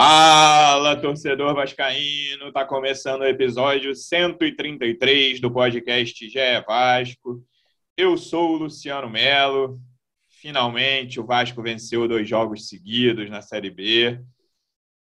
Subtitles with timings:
[0.00, 2.52] Fala, torcedor vascaíno!
[2.52, 7.44] Tá começando o episódio 133 do podcast GE Vasco.
[7.96, 9.80] Eu sou o Luciano Melo.
[10.28, 14.20] Finalmente o Vasco venceu dois jogos seguidos na Série B.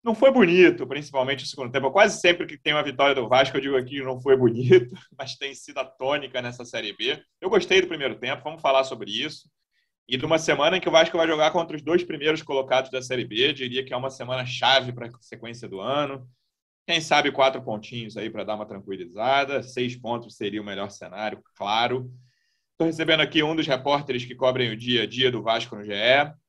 [0.03, 1.89] Não foi bonito, principalmente o segundo tempo.
[1.89, 5.35] Quase sempre que tem uma vitória do Vasco, eu digo aqui não foi bonito, mas
[5.35, 7.19] tem sido a tônica nessa Série B.
[7.41, 9.49] Eu gostei do primeiro tempo, vamos falar sobre isso.
[10.07, 12.91] E de uma semana em que o Vasco vai jogar contra os dois primeiros colocados
[12.91, 16.27] da Série B, diria que é uma semana chave para a sequência do ano.
[16.87, 19.63] Quem sabe quatro pontinhos aí para dar uma tranquilizada.
[19.63, 22.11] Seis pontos seria o melhor cenário, claro.
[22.73, 25.83] Estou recebendo aqui um dos repórteres que cobrem o dia a dia do Vasco no
[25.83, 25.91] GE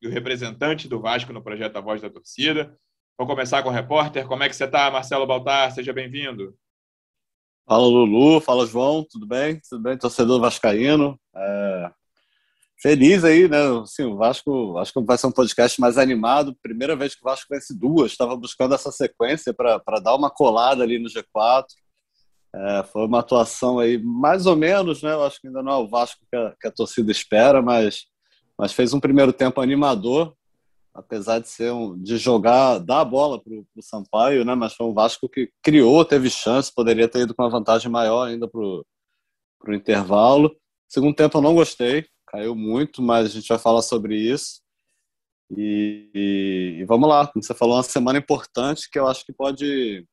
[0.02, 2.76] e o representante do Vasco no projeto A Voz da Torcida.
[3.16, 4.26] Vou começar com o repórter.
[4.26, 5.72] Como é que você está, Marcelo Baltar?
[5.72, 6.54] Seja bem-vindo.
[7.66, 8.38] Fala, Lulu.
[8.42, 9.06] Fala, João.
[9.10, 9.58] Tudo bem?
[9.66, 11.18] Tudo bem, torcedor vascaíno?
[11.34, 11.90] É
[12.80, 13.58] feliz aí, né?
[13.82, 16.56] Assim, o Vasco, acho que vai ser um podcast mais animado.
[16.62, 20.82] Primeira vez que o Vasco vence duas, estava buscando essa sequência para dar uma colada
[20.82, 21.64] ali no G4.
[22.54, 25.12] É, foi uma atuação aí mais ou menos, né?
[25.12, 28.06] Eu acho que ainda não é o Vasco que a, que a torcida espera, mas,
[28.58, 30.34] mas fez um primeiro tempo animador,
[30.94, 34.54] apesar de ser um, de jogar, dar a bola para o Sampaio, né?
[34.54, 38.26] Mas foi um Vasco que criou, teve chance, poderia ter ido com uma vantagem maior
[38.26, 38.84] ainda para o
[39.74, 40.54] intervalo.
[40.88, 42.06] Segundo tempo eu não gostei,
[42.36, 44.60] caiu muito, mas a gente vai falar sobre isso.
[45.56, 49.32] E, e, e, vamos lá, como você falou, uma semana importante que eu acho que
[49.32, 50.06] pode.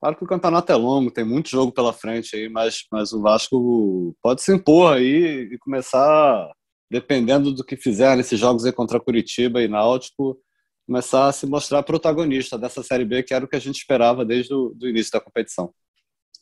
[0.00, 3.20] Claro que o campeonato é longo, tem muito jogo pela frente aí, mas, mas o
[3.20, 6.50] Vasco pode se impor aí e começar,
[6.90, 10.40] dependendo do que fizer nesses jogos aí contra Curitiba e Náutico,
[10.86, 14.24] começar a se mostrar protagonista dessa Série B, que era o que a gente esperava
[14.24, 15.72] desde o do início da competição.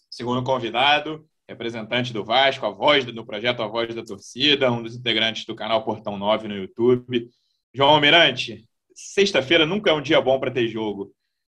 [0.08, 4.94] Segundo convidado, representante do Vasco, a voz do projeto A Voz da Torcida, um dos
[4.94, 7.28] integrantes do canal Portão 9 no YouTube.
[7.72, 11.10] João Almirante, sexta-feira nunca é um dia bom para ter jogo,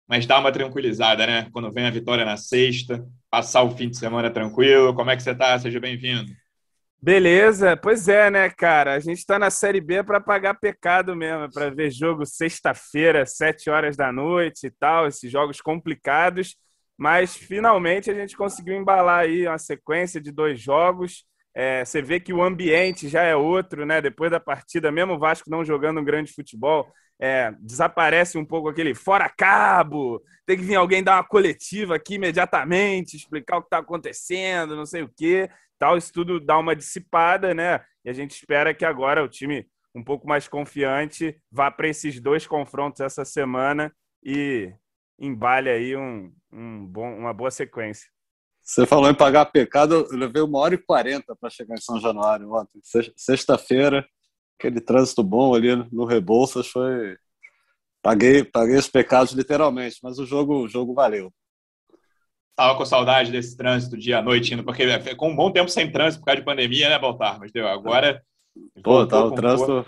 [0.08, 1.50] mas dá uma tranquilizada, né?
[1.52, 4.94] Quando vem a vitória na sexta, passar o fim de semana tranquilo.
[4.94, 5.58] Como é que você está?
[5.58, 6.32] Seja bem-vindo.
[7.02, 8.94] Beleza, pois é, né, cara?
[8.94, 13.70] A gente está na Série B para pagar pecado mesmo, para ver jogo sexta-feira, sete
[13.70, 16.58] horas da noite e tal, esses jogos complicados.
[17.00, 21.24] Mas finalmente a gente conseguiu embalar aí uma sequência de dois jogos.
[21.56, 24.02] É, você vê que o ambiente já é outro, né?
[24.02, 28.68] Depois da partida, mesmo o Vasco não jogando um grande futebol, é, desaparece um pouco
[28.68, 33.68] aquele fora cabo, tem que vir alguém dar uma coletiva aqui imediatamente, explicar o que
[33.68, 35.50] está acontecendo, não sei o quê,
[35.80, 35.98] tal.
[35.98, 37.80] Isso tudo dá uma dissipada, né?
[38.04, 42.20] E a gente espera que agora o time um pouco mais confiante vá para esses
[42.20, 43.90] dois confrontos essa semana
[44.22, 44.74] e
[45.20, 48.10] embale aí um, um bom, uma boa sequência.
[48.62, 52.00] Você falou em pagar pecado, eu levei uma hora e quarenta para chegar em São
[52.00, 52.80] Januário ontem.
[53.16, 54.08] Sexta-feira,
[54.58, 57.18] aquele trânsito bom ali no Rebouças foi.
[58.02, 61.34] Paguei, paguei os pecados literalmente, mas o jogo, o jogo valeu.
[62.56, 65.92] Tava com saudade desse trânsito dia à noite, indo, porque ficou um bom tempo sem
[65.92, 67.40] trânsito por causa de pandemia, né, Baltar?
[67.40, 67.68] Mas deu.
[67.68, 68.22] Agora.
[68.84, 69.86] Pô, tava o trânsito,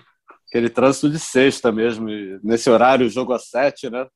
[0.47, 2.07] aquele trânsito de sexta mesmo.
[2.43, 4.07] nesse horário, o jogo às sete, né?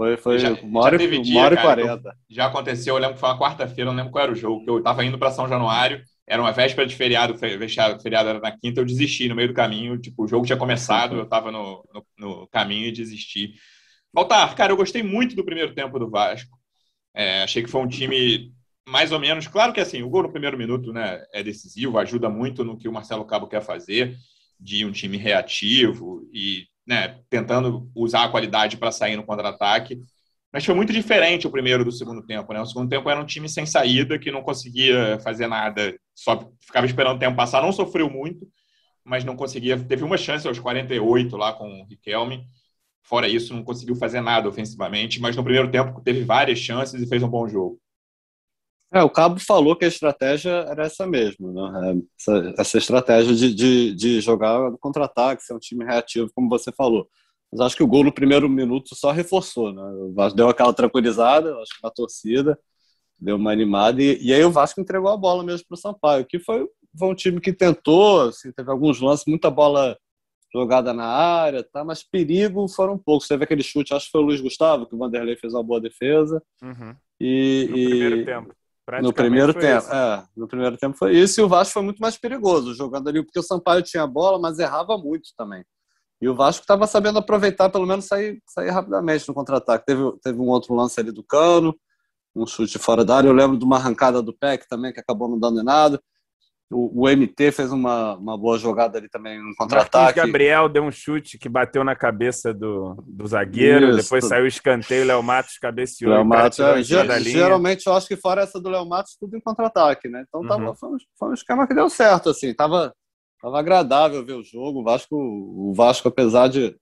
[0.00, 2.16] Foi, foi já, uma hora, dia, uma hora e quarenta.
[2.30, 4.70] Já aconteceu, eu lembro que foi uma quarta-feira, não lembro qual era o jogo, que
[4.70, 8.50] eu estava indo para São Januário, era uma véspera de feriado, feriado, feriado era na
[8.50, 11.86] quinta, eu desisti no meio do caminho, tipo, o jogo tinha começado, eu estava no,
[11.92, 13.52] no, no, caminho e desisti.
[14.10, 16.56] Baltar, cara, eu gostei muito do primeiro tempo do Vasco.
[17.14, 18.54] É, achei que foi um time
[18.88, 22.30] mais ou menos, claro que assim, o gol no primeiro minuto né, é decisivo, ajuda
[22.30, 24.16] muito no que o Marcelo Cabo quer fazer,
[24.58, 30.00] de um time reativo e né, tentando usar a qualidade para sair no contra-ataque.
[30.52, 32.52] Mas foi muito diferente o primeiro do segundo tempo.
[32.52, 32.60] Né?
[32.60, 36.86] O segundo tempo era um time sem saída, que não conseguia fazer nada, só ficava
[36.86, 37.62] esperando o tempo passar.
[37.62, 38.46] Não sofreu muito,
[39.04, 39.78] mas não conseguia.
[39.78, 42.44] Teve uma chance aos 48 lá com o Riquelme.
[43.02, 45.20] Fora isso, não conseguiu fazer nada ofensivamente.
[45.20, 47.80] Mas no primeiro tempo teve várias chances e fez um bom jogo.
[48.92, 51.90] É, o Cabo falou que a estratégia era essa mesmo, né?
[51.90, 56.72] É, essa, essa estratégia de, de, de jogar contra-ataque, ser um time reativo, como você
[56.72, 57.08] falou.
[57.52, 59.82] Mas acho que o gol no primeiro minuto só reforçou, né?
[59.82, 62.58] O Vasco deu aquela tranquilizada, acho que na torcida,
[63.18, 66.26] deu uma animada, e, e aí o Vasco entregou a bola mesmo para o Sampaio,
[66.26, 66.66] que foi,
[66.98, 69.96] foi um time que tentou, assim, teve alguns lances, muita bola
[70.52, 71.84] jogada na área, tá?
[71.84, 73.28] mas perigo foram poucos.
[73.28, 75.80] Teve aquele chute, acho que foi o Luiz Gustavo, que o Vanderlei fez uma boa
[75.80, 76.42] defesa.
[76.60, 76.94] Uhum.
[77.20, 77.88] E, no e...
[77.88, 78.59] primeiro tempo.
[79.02, 82.16] No primeiro tempo, é, no primeiro tempo foi isso e o Vasco foi muito mais
[82.16, 85.64] perigoso jogando ali porque o Sampaio tinha a bola, mas errava muito também.
[86.20, 89.86] E o Vasco estava sabendo aproveitar, pelo menos sair, sair rapidamente no contra-ataque.
[89.86, 91.74] Teve, teve um outro lance ali do Cano,
[92.36, 93.28] um chute fora da área.
[93.28, 96.00] Eu lembro de uma arrancada do PEC também, que acabou não dando em nada.
[96.72, 100.20] O, o MT fez uma, uma boa jogada ali também no contra-ataque.
[100.20, 104.46] Gabriel deu um chute que bateu na cabeça do, do zagueiro, Isso, depois saiu o
[104.46, 106.12] escanteio, Léo Matos cabeceou.
[106.12, 110.08] Léo Matos, é, geralmente eu acho que fora essa do Léo Matos, tudo em contra-ataque,
[110.08, 110.24] né?
[110.28, 110.74] Então tava, uhum.
[110.76, 112.94] foi, um, foi um esquema que deu certo, assim, tava,
[113.42, 114.80] tava agradável ver o jogo.
[114.80, 116.76] O Vasco, o Vasco, apesar de.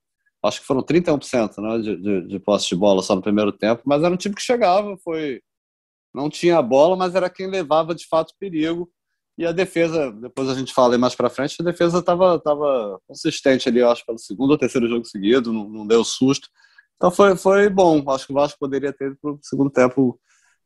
[0.44, 3.82] Acho que foram 31% né, de, de, de posse de bola só no primeiro tempo,
[3.86, 5.40] mas era um time que chegava, foi.
[6.14, 8.90] Não tinha bola, mas era quem levava de fato perigo
[9.38, 13.68] e a defesa, depois a gente fala mais para frente, a defesa estava tava consistente
[13.68, 16.48] ali, eu acho, pelo segundo ou terceiro jogo seguido, não, não deu susto.
[16.96, 18.02] Então foi, foi bom.
[18.10, 20.18] Acho que o Vasco poderia ter para o segundo tempo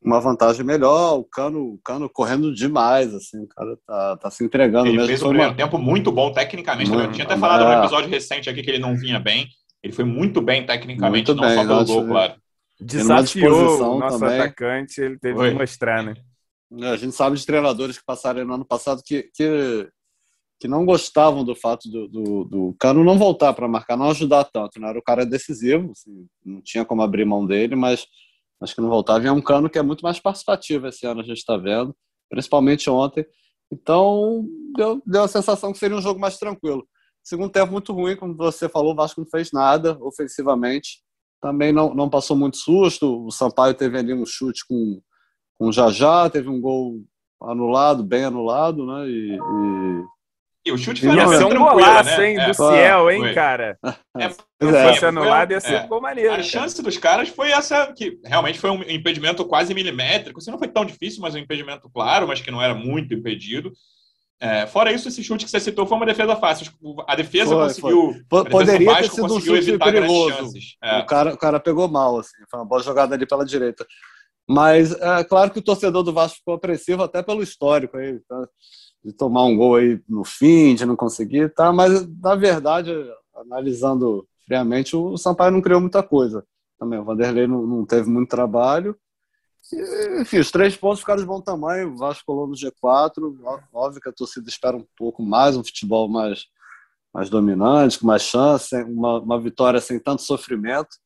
[0.03, 1.19] uma vantagem melhor.
[1.19, 5.03] O Cano, o Cano correndo demais, assim, o cara tá, tá se entregando ele mesmo.
[5.03, 5.57] Ele fez o primeiro uma...
[5.57, 6.91] tempo muito bom tecnicamente.
[6.91, 7.77] Muito, eu tinha até falado é...
[7.77, 9.47] no episódio recente aqui que ele não vinha bem.
[9.83, 12.35] Ele foi muito bem tecnicamente, muito não bem, só pelo gol, claro.
[12.81, 14.41] Desafiou o nosso também.
[14.41, 15.51] atacante, ele teve foi.
[15.51, 16.15] que mostrar, né?
[16.81, 19.89] É, a gente sabe de treinadores que passaram no ano passado que, que,
[20.59, 24.45] que não gostavam do fato do, do, do Cano não voltar para marcar, não ajudar
[24.45, 24.81] tanto.
[24.81, 24.89] Né?
[24.89, 28.07] Era o cara decisivo, assim, não tinha como abrir mão dele, mas
[28.61, 29.25] acho que não voltava.
[29.25, 31.95] E é um Cano que é muito mais participativo esse ano, a gente está vendo,
[32.31, 33.27] principalmente ontem.
[33.71, 34.47] Então,
[34.77, 36.87] deu, deu a sensação que seria um jogo mais tranquilo.
[37.23, 41.03] Segundo tempo muito ruim, como você falou, o Vasco não fez nada ofensivamente.
[41.41, 43.25] Também não, não passou muito susto.
[43.27, 45.01] O Sampaio teve ali um chute com
[45.63, 47.01] com o Jajá, teve um gol
[47.41, 49.09] anulado, bem anulado, né?
[49.09, 50.05] E, e...
[50.67, 52.31] e o chute foi ia ser um golaço, né?
[52.31, 52.47] hein, é.
[52.49, 53.35] do Ciel, hein, foi.
[53.35, 53.79] cara?
[54.19, 55.83] É, se é, fosse anulado, ia ser é.
[55.83, 56.31] um gol maneiro.
[56.31, 56.43] A cara.
[56.43, 60.41] chance dos caras foi essa, que realmente foi um impedimento quase milimétrico.
[60.41, 63.73] Assim, não foi tão difícil, mas um impedimento claro, mas que não era muito impedido.
[64.41, 66.73] É, fora isso, esse chute que você citou foi uma defesa fácil.
[67.07, 68.17] A defesa foi, conseguiu.
[68.29, 68.41] Foi.
[68.41, 70.59] A defesa Poderia ter sido um chute perigoso.
[70.83, 70.99] É.
[70.99, 72.37] O, cara, o cara pegou mal, assim.
[72.51, 73.87] Foi uma boa jogada ali pela direita.
[74.49, 78.49] Mas é claro que o torcedor do Vasco ficou apreensivo até pelo histórico aí, tá?
[79.05, 81.73] de tomar um gol aí no fim, de não conseguir, tá?
[81.73, 82.93] Mas na verdade,
[83.35, 86.45] analisando friamente, o Sampaio não criou muita coisa.
[86.79, 88.97] Também o Vanderlei não, não teve muito trabalho.
[90.21, 91.93] Enfim, os três pontos ficaram de bom tamanho.
[91.93, 93.35] O Vasco colou no G4.
[93.73, 96.47] Óbvio que a torcida espera um pouco mais, um futebol mais,
[97.15, 100.97] mais dominante, com mais chance, uma, uma vitória sem tanto sofrimento.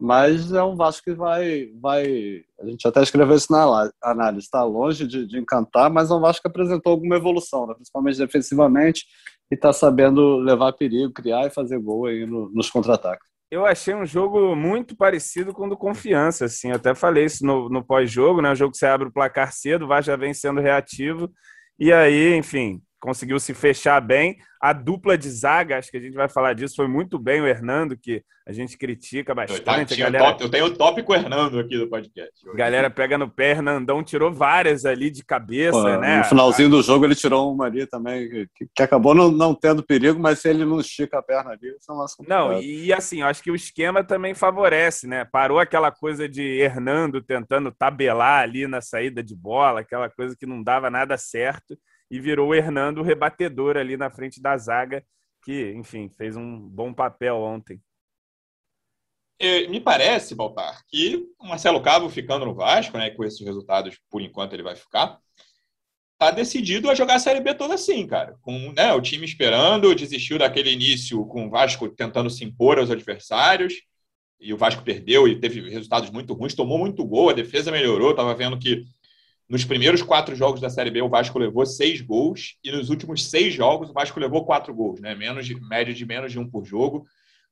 [0.00, 1.68] Mas é um Vasco que vai.
[1.78, 6.14] vai a gente até escreveu isso na análise, está longe de, de, encantar, mas é
[6.14, 7.74] um Vasco que apresentou alguma evolução, né?
[7.74, 9.04] principalmente defensivamente,
[9.50, 13.28] e está sabendo levar perigo, criar e fazer gol aí no, nos contra-ataques.
[13.50, 17.44] Eu achei um jogo muito parecido com o do Confiança, assim, eu até falei isso
[17.44, 18.52] no, no pós-jogo, né?
[18.52, 21.30] O jogo que você abre o placar cedo, o Vasco já vem sendo reativo,
[21.78, 24.36] e aí, enfim, conseguiu se fechar bem.
[24.60, 27.46] A dupla de zaga, acho que a gente vai falar disso, foi muito bem o
[27.46, 29.92] Hernando, que a gente critica bastante.
[29.92, 30.32] Eu, galera...
[30.32, 32.32] top, eu tenho o tópico Hernando aqui do podcast.
[32.54, 36.18] Galera pega no pé, Hernandão tirou várias ali de cabeça, Pô, né?
[36.18, 39.82] No finalzinho do jogo ele tirou uma ali também, que, que acabou não, não, tendo
[39.82, 43.22] perigo, mas se ele não estica a perna ali, isso é uma Não, e assim,
[43.22, 45.24] eu acho que o esquema também favorece, né?
[45.24, 50.44] Parou aquela coisa de Hernando tentando tabelar ali na saída de bola, aquela coisa que
[50.44, 51.78] não dava nada certo
[52.10, 55.04] e virou o Hernando rebatedor ali na frente da zaga,
[55.44, 57.80] que, enfim, fez um bom papel ontem.
[59.38, 63.98] É, me parece, Baltar, que o Marcelo Cabo ficando no Vasco, né, com esses resultados,
[64.10, 65.18] por enquanto ele vai ficar,
[66.18, 68.36] tá decidido a jogar a Série B toda assim, cara.
[68.42, 72.90] Com né, o time esperando, desistiu daquele início com o Vasco tentando se impor aos
[72.90, 73.82] adversários,
[74.38, 78.14] e o Vasco perdeu e teve resultados muito ruins, tomou muito gol, a defesa melhorou,
[78.14, 78.84] tava vendo que
[79.50, 83.28] nos primeiros quatro jogos da Série B, o Vasco levou seis gols e nos últimos
[83.28, 85.12] seis jogos o Vasco levou quatro gols, né?
[85.12, 87.04] Menos de, média de menos de um por jogo.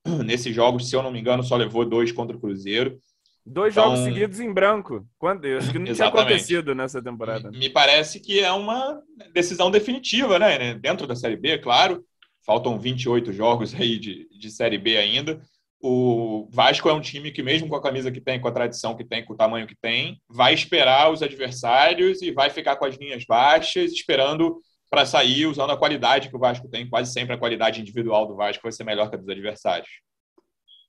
[0.24, 3.00] Nesses jogos, se eu não me engano, só levou dois contra o Cruzeiro.
[3.44, 5.04] Dois então, jogos seguidos em branco.
[5.18, 7.50] Quando acho que não tinha acontecido nessa temporada.
[7.50, 9.02] Me, me parece que é uma
[9.34, 10.74] decisão definitiva, né?
[10.74, 12.04] Dentro da Série B, claro.
[12.46, 15.40] Faltam 28 jogos aí de, de Série B ainda
[15.80, 18.96] o Vasco é um time que, mesmo com a camisa que tem, com a tradição
[18.96, 22.84] que tem, com o tamanho que tem, vai esperar os adversários e vai ficar com
[22.84, 26.88] as linhas baixas, esperando para sair usando a qualidade que o Vasco tem.
[26.88, 29.88] Quase sempre a qualidade individual do Vasco vai ser melhor que a dos adversários.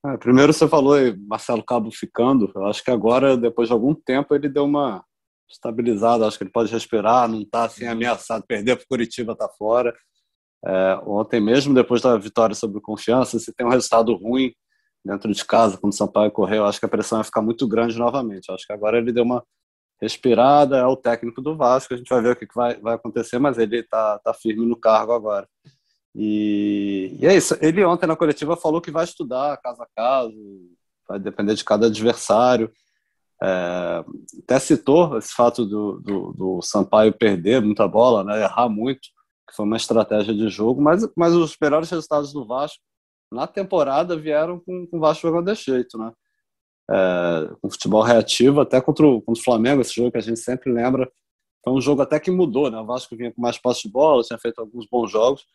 [0.06, 2.52] É, primeiro você falou aí, Marcelo Cabo ficando.
[2.56, 5.04] Eu acho que agora, depois de algum tempo, ele deu uma
[5.50, 6.26] estabilizada.
[6.26, 8.46] Acho que ele pode respirar, não está assim ameaçado.
[8.48, 9.94] Perder para Curitiba está fora.
[10.66, 14.54] É, ontem mesmo, depois da vitória sobre o Confiança, se tem um resultado ruim,
[15.04, 17.98] dentro de casa, quando o Sampaio correu, acho que a pressão vai ficar muito grande
[17.98, 18.52] novamente.
[18.52, 19.44] Acho que agora ele deu uma
[20.02, 23.38] respirada, é o técnico do Vasco, a gente vai ver o que vai, vai acontecer,
[23.38, 25.48] mas ele está tá firme no cargo agora.
[26.16, 27.56] E, e, é isso.
[27.62, 30.34] Ele ontem na coletiva falou que vai estudar caso a caso,
[31.08, 32.72] vai depender de cada adversário.
[33.42, 34.04] É,
[34.44, 39.02] até citou esse fato do, do, do, Sampaio perder muita bola, né, errar muito,
[39.48, 42.84] que foi uma estratégia de jogo, mas, mas os melhores resultados do Vasco
[43.32, 46.12] na temporada vieram com, com o Vasco jogando de jeito, né?
[46.92, 50.40] É, com futebol reativo, até contra o, contra o Flamengo, esse jogo que a gente
[50.40, 51.10] sempre lembra,
[51.64, 52.80] foi um jogo até que mudou, né?
[52.80, 55.46] O Vasco vinha com mais posse de bola, tinha feito alguns bons jogos,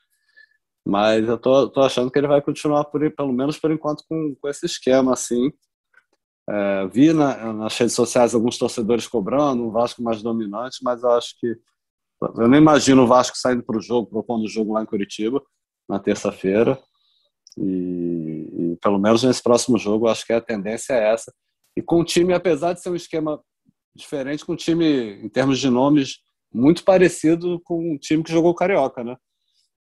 [0.86, 4.34] mas eu tô, tô achando que ele vai continuar por pelo menos por enquanto com,
[4.40, 5.50] com esse esquema assim.
[6.48, 11.10] É, vi na, nas redes sociais alguns torcedores cobrando um Vasco mais dominante, mas eu
[11.12, 11.56] acho que
[12.36, 15.42] eu não imagino o Vasco saindo para o jogo, propondo o jogo lá em Curitiba
[15.88, 16.78] na terça-feira.
[17.58, 21.32] E, e, pelo menos nesse próximo jogo, acho que a tendência é essa.
[21.76, 23.40] E com o time, apesar de ser um esquema
[23.94, 26.18] diferente, com o time, em termos de nomes,
[26.52, 29.16] muito parecido com o time que jogou o Carioca, né?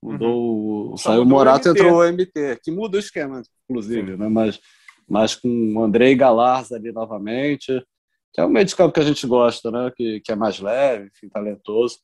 [0.02, 0.96] Mudou, uhum.
[0.96, 4.28] saiu o Morato, entrou o MT, que muda o esquema, inclusive, né?
[4.28, 4.60] Mas,
[5.08, 7.84] mas com o Andrei Galarza ali novamente,
[8.32, 9.92] que é um meio de campo que a gente gosta, né?
[9.96, 11.98] Que, que é mais leve, enfim, talentoso,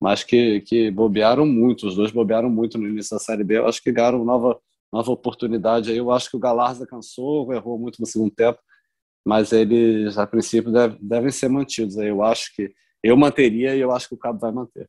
[0.00, 3.58] mas que, que bobearam muito, os dois bobearam muito no início da Série B.
[3.58, 4.58] Eu acho que ganharam nova,
[4.94, 5.96] nova oportunidade aí.
[5.98, 8.58] Eu acho que o Galarza cansou, errou muito no segundo tempo,
[9.26, 11.98] mas eles, a princípio, deve, devem ser mantidos.
[11.98, 12.72] Aí eu acho que
[13.02, 14.88] eu manteria e eu acho que o Cabo vai manter.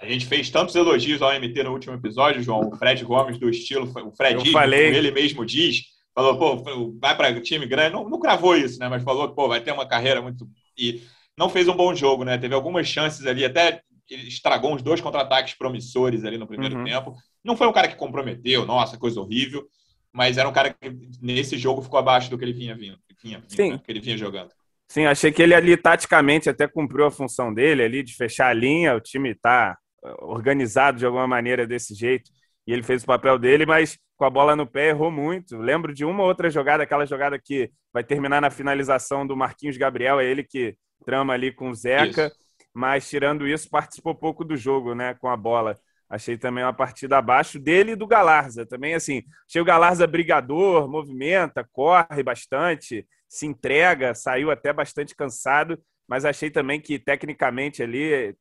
[0.00, 2.68] A gente fez tantos elogios ao MT no último episódio, João.
[2.68, 4.94] O Fred Gomes, do estilo, o Fred, falei...
[4.94, 5.82] ele mesmo diz,
[6.14, 7.94] falou, pô, vai para time grande.
[7.94, 8.88] Não, não cravou isso, né?
[8.88, 10.46] Mas falou, pô, vai ter uma carreira muito.
[10.76, 11.02] E
[11.38, 12.36] não fez um bom jogo, né?
[12.36, 16.84] Teve algumas chances ali, até ele estragou uns dois contra-ataques promissores ali no primeiro uhum.
[16.84, 17.14] tempo.
[17.44, 19.66] Não foi um cara que comprometeu, nossa, coisa horrível,
[20.12, 23.42] mas era um cara que nesse jogo ficou abaixo do que ele vinha vindo, vinha,
[23.48, 23.80] vinha né?
[23.84, 24.50] que ele vinha jogando.
[24.88, 28.52] Sim, achei que ele ali taticamente até cumpriu a função dele ali de fechar a
[28.52, 29.78] linha, o time tá
[30.20, 32.30] organizado de alguma maneira desse jeito.
[32.66, 35.56] E ele fez o papel dele, mas com a bola no pé errou muito.
[35.56, 40.20] Lembro de uma outra jogada, aquela jogada que vai terminar na finalização do Marquinhos Gabriel,
[40.20, 42.36] é ele que trama ali com o Zeca, isso.
[42.74, 45.78] Mas tirando isso, participou pouco do jogo, né, com a bola.
[46.08, 48.66] Achei também uma partida abaixo dele e do Galarza.
[48.66, 55.82] Também, assim, achei o Galarza brigador, movimenta, corre bastante, se entrega, saiu até bastante cansado,
[56.06, 58.36] mas achei também que tecnicamente ali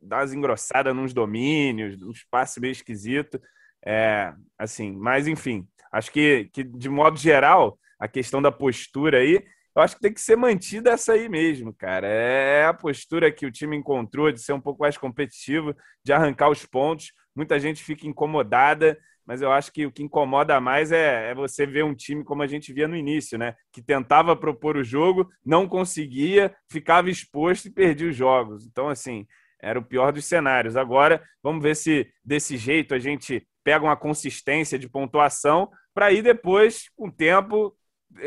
[0.00, 3.38] dá umas engrossadas nos domínios, um espaço meio esquisito.
[3.84, 9.44] É, assim, mas enfim, acho que, que de modo geral, a questão da postura aí,
[9.74, 12.06] eu acho que tem que ser mantida essa aí mesmo, cara.
[12.06, 16.48] É a postura que o time encontrou de ser um pouco mais competitivo, de arrancar
[16.48, 17.12] os pontos.
[17.34, 21.66] Muita gente fica incomodada, mas eu acho que o que incomoda mais é, é, você
[21.66, 23.56] ver um time como a gente via no início, né?
[23.72, 28.66] Que tentava propor o jogo, não conseguia, ficava exposto e perdia os jogos.
[28.66, 29.26] Então, assim,
[29.60, 30.76] era o pior dos cenários.
[30.76, 36.22] Agora, vamos ver se desse jeito a gente pega uma consistência de pontuação para ir
[36.22, 37.74] depois, com o tempo,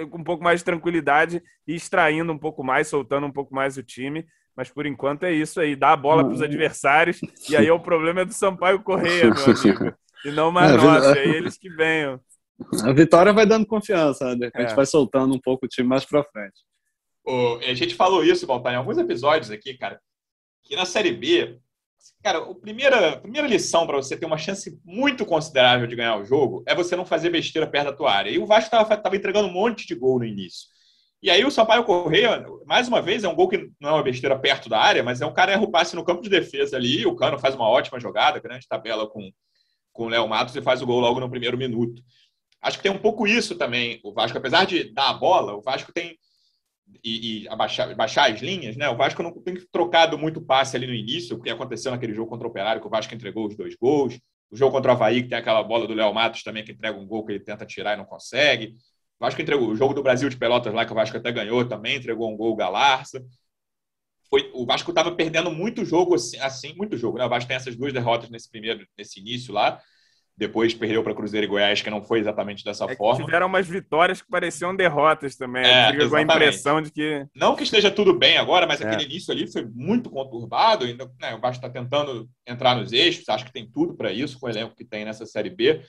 [0.10, 3.78] com um pouco mais de tranquilidade e extraindo um pouco mais, soltando um pouco mais
[3.78, 4.26] o time.
[4.56, 7.20] Mas por enquanto é isso aí, dá a bola para os adversários.
[7.50, 9.98] E aí o problema é do Sampaio Correia, meu amigo.
[10.26, 10.72] E não mais
[11.16, 12.20] é, é eles que venham.
[12.84, 14.36] A vitória vai dando confiança, né?
[14.36, 14.76] De repente é.
[14.76, 16.60] vai soltando um pouco o time mais para frente.
[17.70, 20.00] a gente falou isso, Baltar, em alguns episódios aqui, cara
[20.68, 21.58] que na Série B,
[22.24, 26.18] cara, a primeira, a primeira lição para você ter uma chance muito considerável de ganhar
[26.18, 28.30] o jogo é você não fazer besteira perto da tua área.
[28.30, 30.68] E o Vasco estava entregando um monte de gol no início.
[31.22, 34.04] E aí o Sampaio Correia, mais uma vez, é um gol que não é uma
[34.04, 36.78] besteira perto da área, mas é um cara erra o passe no campo de defesa
[36.78, 39.32] ali, o Cano faz uma ótima jogada, grande tabela com,
[39.92, 42.04] com o Léo Matos e faz o gol logo no primeiro minuto.
[42.62, 44.00] Acho que tem um pouco isso também.
[44.04, 46.18] O Vasco, apesar de dar a bola, o Vasco tem
[47.04, 48.90] e, e abaixar, baixar as linhas, né?
[48.90, 52.30] O Vasco não tem trocado muito passe ali no início, o que aconteceu naquele jogo
[52.30, 54.20] contra o Operário, que o Vasco entregou os dois gols.
[54.50, 56.98] O jogo contra o Havaí, que tem aquela bola do Léo Matos também, que entrega
[56.98, 58.76] um gol que ele tenta tirar e não consegue.
[59.20, 61.68] O Vasco entregou o jogo do Brasil de Pelotas lá, que o Vasco até ganhou
[61.68, 63.24] também, entregou um gol Galarça.
[64.30, 67.26] Foi, o Vasco estava perdendo muito jogo assim, assim, muito jogo, né?
[67.26, 69.82] O Vasco tem essas duas derrotas nesse primeiro, nesse início lá.
[70.38, 73.26] Depois perdeu para Cruzeiro e Goiás, que não foi exatamente dessa é forma.
[73.26, 75.66] Tiveram umas vitórias que pareciam derrotas também.
[75.66, 77.26] É, com a impressão de que.
[77.36, 78.86] Não que esteja tudo bem agora, mas é.
[78.86, 80.86] aquele início ali foi muito conturbado.
[80.86, 84.40] Ainda, né, o Vasco está tentando entrar nos eixos, acho que tem tudo para isso,
[84.40, 85.82] com o elenco que tem nessa Série B.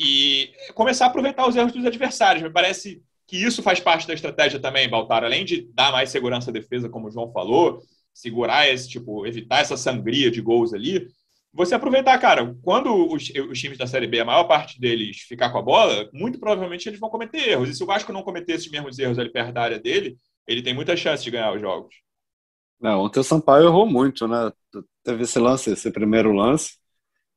[0.00, 2.42] E começar a aproveitar os erros dos adversários.
[2.42, 5.22] Me parece que isso faz parte da estratégia também, Baltar.
[5.22, 7.80] Além de dar mais segurança à defesa, como o João falou,
[8.12, 11.06] segurar esse tipo, evitar essa sangria de gols ali
[11.56, 15.50] você aproveitar, cara, quando os, os, times da Série B, a maior parte deles ficar
[15.50, 17.70] com a bola, muito provavelmente eles vão cometer erros.
[17.70, 20.62] E se o Vasco não cometer esses mesmos erros ali perto da área dele, ele
[20.62, 21.94] tem muita chance de ganhar os jogos.
[22.78, 24.52] Não, ontem o Sampaio errou muito, né?
[25.02, 26.74] Teve esse lance, esse primeiro lance,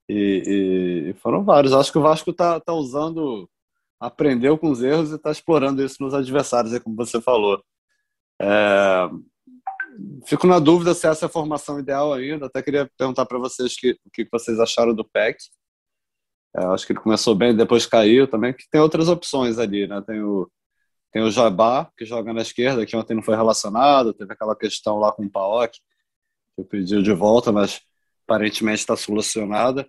[0.10, 1.72] e, e foram vários.
[1.72, 3.50] Acho que o Vasco tá, tá usando,
[4.00, 7.64] aprendeu com os erros e está explorando isso nos adversários, é como você falou.
[8.42, 9.10] É,
[10.25, 12.46] fico na dúvida se essa é a formação ideal ainda.
[12.46, 15.38] Até queria perguntar para vocês que, o que vocês acharam do PEC.
[16.56, 20.01] É, acho que ele começou bem, depois caiu também, que tem outras opções ali, né?
[20.06, 20.50] Tem o,
[21.12, 24.98] tem o Jabá, que joga na esquerda, que ontem não foi relacionado, teve aquela questão
[24.98, 25.77] lá com o Paok,
[26.56, 27.82] que pediu de volta, mas
[28.27, 29.88] aparentemente está solucionada.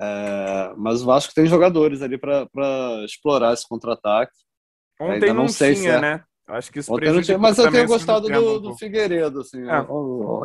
[0.00, 2.48] É, mas o Vasco tem jogadores ali para
[3.04, 4.32] explorar esse contra-ataque.
[5.00, 6.00] Ontem Ainda não, não sei tinha, se é...
[6.00, 6.24] né?
[6.48, 9.68] Acho que isso tinha, Mas eu tenho gostado do, do Figueiredo, assim.
[9.68, 9.84] É.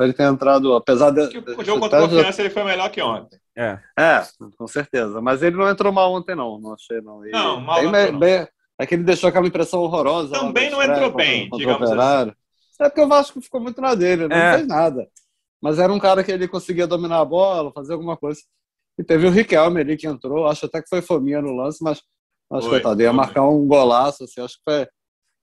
[0.04, 1.22] Ele tem entrado, apesar de.
[1.22, 3.40] O jogo contra o Confiança ele foi melhor que ontem.
[3.56, 3.78] É.
[4.00, 4.24] é,
[4.58, 5.22] com certeza.
[5.22, 6.60] Mas ele não entrou mal ontem, não.
[6.60, 7.24] Não achei, não.
[7.24, 8.20] Ele, não, mal bem, não.
[8.20, 8.48] Bem,
[8.80, 10.34] é que ele deixou aquela impressão horrorosa.
[10.34, 12.32] Também não entrou bem, contra, digamos contra assim.
[12.80, 14.56] É porque o Vasco ficou muito na dele, não é.
[14.56, 15.08] fez nada.
[15.62, 18.42] Mas era um cara que ele conseguia dominar a bola, fazer alguma coisa.
[18.98, 22.02] E teve o Riquelme ali que entrou, acho até que foi fominha no lance, mas
[22.52, 24.88] acho que coitado, ia marcar um golaço, assim, acho que foi,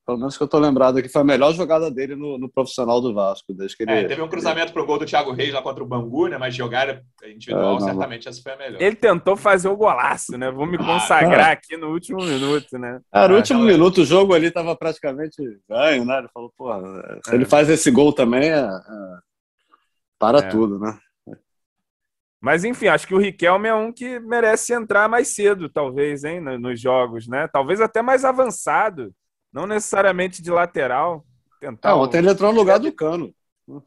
[0.09, 2.99] pelo menos que eu tô lembrado aqui, foi a melhor jogada dele no, no profissional
[2.99, 3.93] do Vasco, desde que ele...
[3.93, 6.55] É, teve um cruzamento pro gol do Thiago Reis lá contra o Bangu, né, mas
[6.55, 8.81] jogada individual, é, certamente essa foi a melhor.
[8.81, 12.79] Ele tentou fazer o golaço, né, vou me ah, consagrar ah, aqui no último minuto,
[12.79, 13.03] né.
[13.13, 16.73] É, no último minuto o jogo ali tava praticamente ganho, né, ele falou, pô,
[17.27, 17.47] se ele é.
[17.47, 18.79] faz esse gol também, é, é
[20.19, 20.99] para tudo, né.
[22.41, 26.41] Mas enfim, acho que o Riquelme é um que merece entrar mais cedo, talvez, hein,
[26.41, 27.49] nos jogos, né?
[27.49, 29.13] Talvez até mais avançado,
[29.53, 31.25] não necessariamente de lateral.
[31.61, 33.35] Tentar não, ontem ele entrou no lugar do Cano.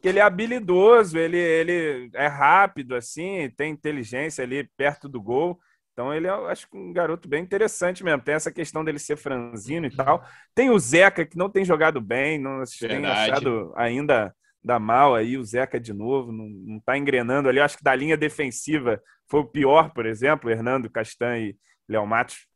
[0.00, 5.58] Que ele é habilidoso, ele, ele é rápido, assim, tem inteligência ali perto do gol.
[5.92, 8.22] Então ele é, acho que um garoto bem interessante mesmo.
[8.22, 10.24] Tem essa questão dele ser franzino e tal.
[10.54, 15.36] Tem o Zeca, que não tem jogado bem, não tem achado ainda da mal aí,
[15.36, 17.58] o Zeca de novo, não, não tá engrenando ali.
[17.58, 21.56] Eu acho que da linha defensiva foi o pior, por exemplo, Hernando Castan e
[21.88, 22.46] Léo Matos,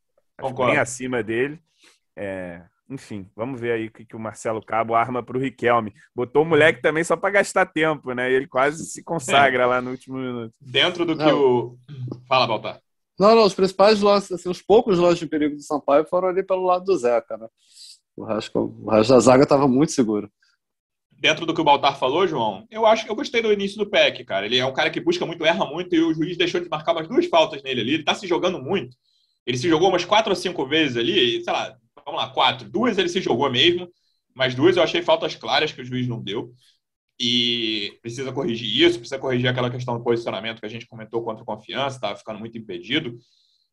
[0.56, 1.58] bem acima dele.
[2.14, 5.94] É, enfim, vamos ver aí o que, que o Marcelo Cabo arma para o Riquelme.
[6.14, 8.30] Botou o moleque também só para gastar tempo, né?
[8.30, 10.54] Ele quase se consagra lá no último minuto.
[10.60, 11.40] Dentro do que não.
[11.40, 11.78] o.
[12.28, 12.80] Fala, Baltar.
[13.18, 16.42] Não, não, os principais lances, assim, os poucos lances de perigo do Sampaio foram ali
[16.42, 17.48] pelo lado do Zeca, né?
[18.14, 20.30] O resto, o resto da zaga estava muito seguro
[21.18, 23.88] dentro do que o Baltar falou, João, eu acho que eu gostei do início do
[23.88, 24.46] PEC, cara.
[24.46, 26.92] Ele é um cara que busca muito, erra muito, e o juiz deixou de marcar
[26.92, 27.94] umas duas faltas nele ali.
[27.94, 28.96] Ele tá se jogando muito.
[29.46, 32.71] Ele se jogou umas quatro ou cinco vezes ali, sei lá, vamos lá, quatro.
[32.71, 33.88] Duas ele se jogou mesmo,
[34.34, 36.52] mas duas eu achei faltas claras que o juiz não deu.
[37.21, 41.42] E precisa corrigir isso, precisa corrigir aquela questão do posicionamento que a gente comentou contra
[41.42, 43.19] o Confiança, estava ficando muito impedido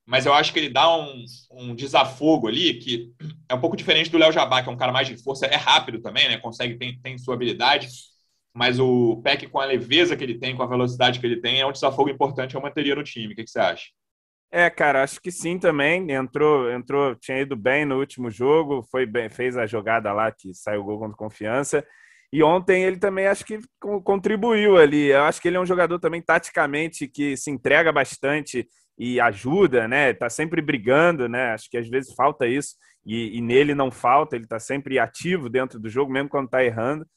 [0.05, 3.13] mas eu acho que ele dá um, um, desafogo ali que
[3.47, 5.55] é um pouco diferente do Léo Jabá, que é um cara mais de força, é
[5.55, 6.37] rápido também, né?
[6.37, 7.87] Consegue, tem, tem sua habilidade,
[8.53, 11.61] mas o Peck, com a leveza que ele tem, com a velocidade que ele tem,
[11.61, 13.33] é um desafogo importante, eu manteria no time.
[13.33, 13.85] O que, que você acha?
[14.55, 16.11] É, cara, acho que sim também.
[16.11, 20.53] Entrou, entrou, tinha ido bem no último jogo, foi bem, fez a jogada lá que
[20.53, 21.83] saiu o gol contra confiança.
[22.31, 23.59] E ontem ele também acho que
[24.03, 25.07] contribuiu ali.
[25.07, 29.87] Eu acho que ele é um jogador também taticamente que se entrega bastante e ajuda,
[29.87, 30.13] né?
[30.13, 31.53] Tá sempre brigando, né?
[31.53, 34.35] Acho que às vezes falta isso e, e nele não falta.
[34.35, 37.07] Ele tá sempre ativo dentro do jogo, mesmo quando tá errando.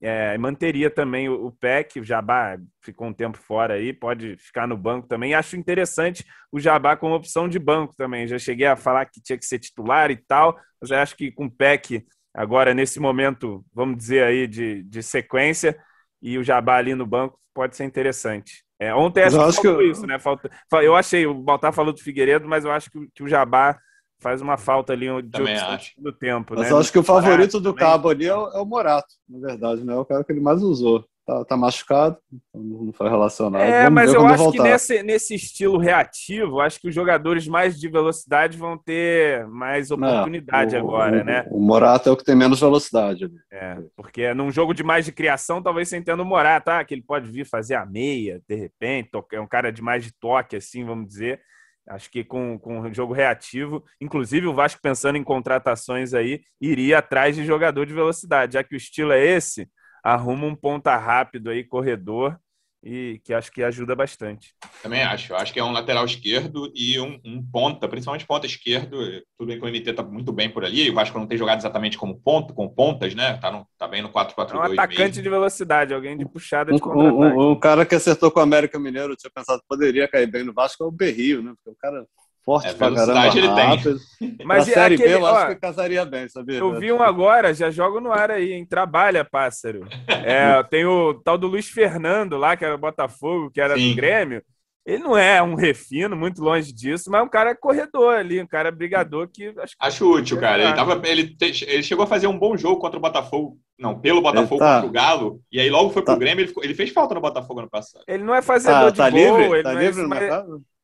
[0.00, 4.66] É, manteria também o, o PEC, o Jabá ficou um tempo fora aí, pode ficar
[4.66, 5.34] no banco também.
[5.34, 8.26] Acho interessante o Jabá como opção de banco também.
[8.26, 11.46] Já cheguei a falar que tinha que ser titular e tal, mas acho que com
[11.46, 15.76] o PEC, agora nesse momento, vamos dizer aí, de, de sequência,
[16.22, 18.64] e o Jabá ali no banco pode ser interessante.
[18.80, 19.90] É, ontem acho, acho que faltou que...
[19.90, 20.18] isso, né?
[20.20, 20.50] Falta...
[20.74, 23.76] Eu achei, o Baltar falou do Figueiredo, mas eu acho que, que o Jabá
[24.18, 25.92] faz uma falta ali de Também acho.
[25.98, 26.54] do tempo.
[26.56, 26.72] Mas né?
[26.72, 27.74] eu acho que o favorito do.
[27.74, 29.94] Cabo ali é o, é o, Morato, na verdade, né?
[29.94, 31.04] É o cara que ele mais usou.
[31.24, 33.60] Tá, tá machucado, então não foi relacionado.
[33.60, 34.62] É, Vamos mas eu acho voltar.
[34.62, 39.90] que nesse, nesse estilo reativo, acho que os jogadores mais de velocidade vão ter mais
[39.90, 41.46] oportunidade não, o, agora, o, né?
[41.50, 43.30] O Morato é o que tem menos velocidade.
[43.52, 46.82] É, porque num jogo de mais de criação, talvez você entenda o Morato, tá?
[46.82, 50.12] que ele pode vir fazer a meia, de repente, é um cara de mais de
[50.18, 51.42] toque, assim, vamos dizer.
[51.88, 56.98] Acho que com, com o jogo reativo, inclusive o Vasco pensando em contratações aí, iria
[56.98, 59.68] atrás de jogador de velocidade, já que o estilo é esse,
[60.04, 62.38] arruma um ponta rápido aí, corredor,
[62.82, 64.54] e que acho que ajuda bastante.
[64.82, 65.34] Também acho.
[65.34, 68.96] Acho que é um lateral esquerdo e um, um ponta, principalmente ponta esquerdo.
[69.36, 70.88] Tudo bem que o NT tá muito bem por ali.
[70.88, 73.36] O Vasco não tem jogado exatamente como ponto, com pontas, né?
[73.38, 74.52] Tá, no, tá bem no 4-4-2.
[74.52, 75.22] É um atacante mesmo.
[75.22, 78.42] de velocidade, alguém de puxada de contra um, um, um, cara que acertou com o
[78.42, 81.52] América Mineiro, eu tinha pensado que poderia cair bem no Vasco, é o Berrio, né?
[81.56, 82.06] Porque o cara
[82.44, 83.98] forte é, pra caramba, ele rápido.
[84.18, 84.38] tem.
[84.46, 86.58] Mas a série aquele, B eu ó, acho que casaria bem, sabia?
[86.58, 88.64] Eu vi um agora, já jogo no ar aí, hein?
[88.64, 89.86] Trabalha, pássaro.
[90.06, 93.90] É, tem o tal do Luiz Fernando lá, que era Botafogo, que era Sim.
[93.90, 94.42] do Grêmio.
[94.86, 98.46] Ele não é um refino, muito longe disso, mas é um cara corredor ali, um
[98.46, 100.62] cara brigador que acho, acho útil, cara.
[100.62, 103.98] Ele, tava, ele, te, ele chegou a fazer um bom jogo contra o Botafogo Não,
[104.00, 105.40] pelo Botafogo tá- contra o Galo.
[105.52, 106.18] E aí logo foi pro Tá.
[106.18, 106.40] Grêmio.
[106.42, 108.04] Ele, ficou- ele fez falta no Botafogo ano passado.
[108.08, 109.54] Ele não é fazedor Tá, de gol, livre?
[109.56, 110.28] ele Tá não é livre no mas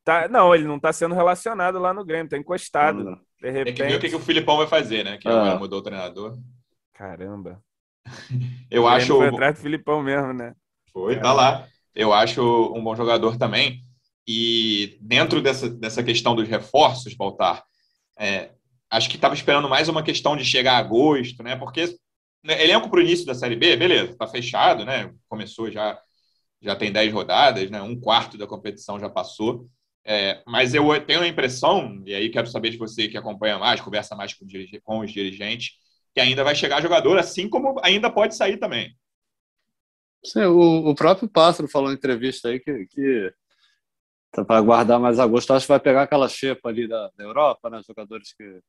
[0.05, 3.03] tá- não, ele não tá sendo relacionado lá no Grêmio, tá encostado.
[3.03, 3.17] Não, não.
[3.41, 4.09] De Tem que ver o que, repente.
[4.09, 5.17] que o Filipão vai fazer, né?
[5.17, 5.55] Que Ah.
[5.59, 6.37] mudou o treinador.
[6.93, 7.59] Caramba.
[8.71, 9.15] Eu O acho.
[9.17, 10.53] Foi atrás do Filipão mesmo, né?
[10.93, 11.65] Foi, tá lá.
[11.93, 12.41] Eu acho
[12.75, 13.81] um bom jogador também.
[14.27, 17.63] E dentro dessa, dessa questão dos reforços, Baltar,
[18.17, 18.51] é,
[18.89, 21.55] acho que estava esperando mais uma questão de chegar a agosto, né?
[21.55, 21.95] Porque
[22.45, 25.11] né, elenco para o início da Série B, beleza, tá fechado, né?
[25.27, 25.99] Começou já,
[26.61, 27.81] já tem 10 rodadas, né?
[27.81, 29.67] Um quarto da competição já passou.
[30.07, 33.81] É, mas eu tenho a impressão, e aí quero saber de você que acompanha mais,
[33.81, 34.45] conversa mais com,
[34.83, 35.71] com os dirigentes,
[36.13, 38.95] que ainda vai chegar jogador, assim como ainda pode sair também.
[40.23, 43.33] Sim, o, o próprio Pássaro falou em entrevista aí que, que
[44.31, 45.51] tá para aguardar mais agosto.
[45.53, 47.81] Acho que vai pegar aquela xepa ali da, da Europa, né?
[47.85, 48.61] Jogadores que,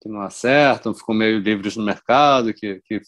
[0.00, 3.00] que não acertam, ficam meio livres no mercado, que, que,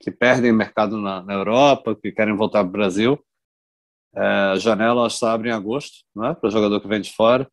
[0.00, 3.18] que perdem mercado na, na Europa, que querem voltar para o Brasil.
[4.14, 6.34] É, a janela que abre em agosto, é?
[6.34, 7.48] Para o jogador que vem de fora.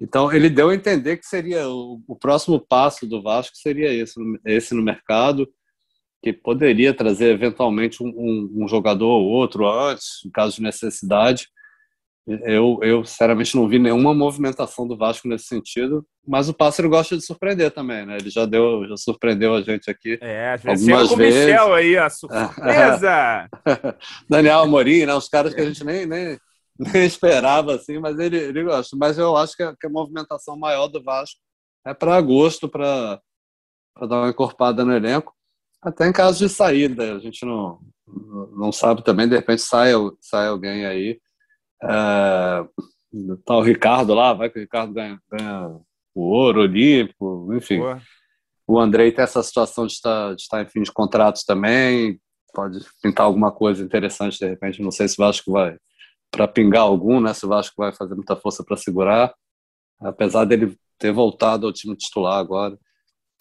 [0.00, 4.18] Então, ele deu a entender que seria o, o próximo passo do Vasco seria esse,
[4.46, 5.46] esse no mercado
[6.22, 11.48] que poderia trazer eventualmente um, um, um, jogador ou outro antes, em caso de necessidade.
[12.26, 17.16] Eu, eu, sinceramente, não vi nenhuma movimentação do Vasco nesse sentido, mas o Pássaro gosta
[17.16, 18.18] de surpreender também, né?
[18.18, 20.18] Ele já deu, já surpreendeu a gente aqui.
[20.20, 23.48] É, às vezes com o Michel aí, a surpresa!
[24.28, 25.14] Daniel Amorim, né?
[25.14, 26.38] Os caras que a gente nem, nem,
[26.78, 28.96] nem esperava, assim, mas ele, ele gosta.
[28.96, 31.40] Mas eu acho que a, que a movimentação maior do Vasco
[31.86, 33.18] é para agosto, para
[33.98, 35.34] dar uma encorpada no elenco.
[35.82, 37.80] Até em caso de saída, a gente não,
[38.52, 41.18] não sabe também, de repente sai, sai alguém aí.
[41.82, 42.64] É,
[43.44, 45.68] tá o Ricardo lá, vai que o Ricardo ganha, ganha
[46.14, 47.78] o ouro olímpico, enfim.
[47.78, 48.00] Boa.
[48.66, 52.20] O Andrei tem essa situação de estar, de estar em fim de contratos também,
[52.52, 54.82] pode pintar alguma coisa interessante de repente.
[54.82, 55.76] Não sei se o Vasco vai
[56.30, 57.34] para pingar algum, né?
[57.34, 59.34] Se o Vasco vai fazer muita força para segurar,
[60.00, 62.78] apesar dele ter voltado ao time titular agora.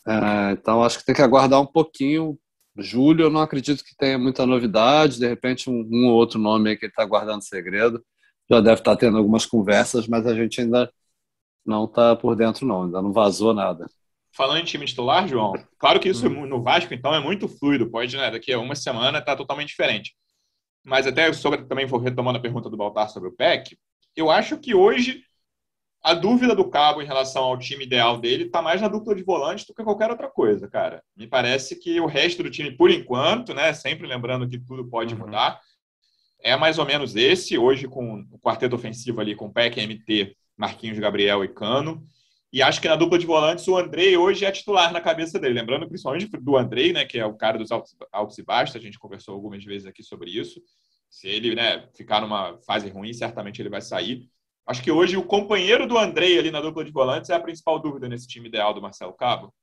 [0.07, 2.37] É, então acho que tem que aguardar um pouquinho.
[2.77, 5.19] Julho, eu não acredito que tenha muita novidade.
[5.19, 8.03] De repente, um, um ou outro nome aí que ele está guardando segredo.
[8.49, 10.91] Já deve estar tendo algumas conversas, mas a gente ainda
[11.65, 12.83] não está por dentro, não.
[12.83, 13.85] Ainda não vazou nada.
[14.31, 16.45] Falando em time titular, João, claro que isso hum.
[16.45, 17.89] no Vasco, então, é muito fluido.
[17.89, 18.31] Pode, né?
[18.31, 20.15] Daqui a uma semana está totalmente diferente.
[20.83, 23.77] Mas até sobre, também vou retomando a pergunta do Baltar sobre o PEC.
[24.15, 25.23] Eu acho que hoje
[26.01, 29.23] a dúvida do Cabo em relação ao time ideal dele está mais na dupla de
[29.23, 31.03] volantes do que qualquer outra coisa, cara.
[31.15, 35.13] Me parece que o resto do time, por enquanto, né, sempre lembrando que tudo pode
[35.13, 35.21] Uhum.
[35.21, 35.59] mudar,
[36.41, 40.99] é mais ou menos esse, hoje com o quarteto ofensivo ali com Peck, MT, Marquinhos,
[40.99, 42.05] Gabriel e Cano.
[42.51, 45.59] E acho que na dupla de volantes o Andrei hoje é titular na cabeça dele.
[45.59, 48.79] Lembrando principalmente do Andrei, né, que é o cara dos altos, altos e baixos, a
[48.79, 50.59] gente conversou algumas vezes aqui sobre isso.
[51.09, 54.27] Se ele né, ficar numa fase ruim, certamente ele vai sair.
[54.65, 57.79] Acho que hoje o companheiro do Andrei ali na dupla de volantes é a principal
[57.79, 59.53] dúvida nesse time ideal do Marcelo Cabo.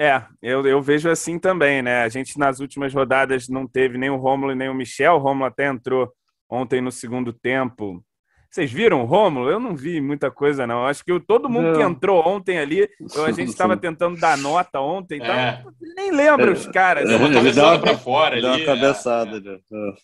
[0.00, 2.02] É, eu, eu vejo assim também, né?
[2.02, 5.14] A gente nas últimas rodadas não teve nem o Rômulo nem o Michel.
[5.14, 6.12] O Rômulo até entrou
[6.48, 8.02] ontem no segundo tempo.
[8.50, 9.50] Vocês viram o Rômulo?
[9.50, 10.86] Eu não vi muita coisa, não.
[10.86, 11.74] Acho que todo mundo não.
[11.74, 15.62] que entrou ontem ali, eu, a gente estava tentando dar nota ontem, então é.
[15.96, 17.10] nem lembra os caras.
[17.10, 18.64] É, ele deu uma, pra fora deu ali.
[18.64, 19.36] uma cabeçada.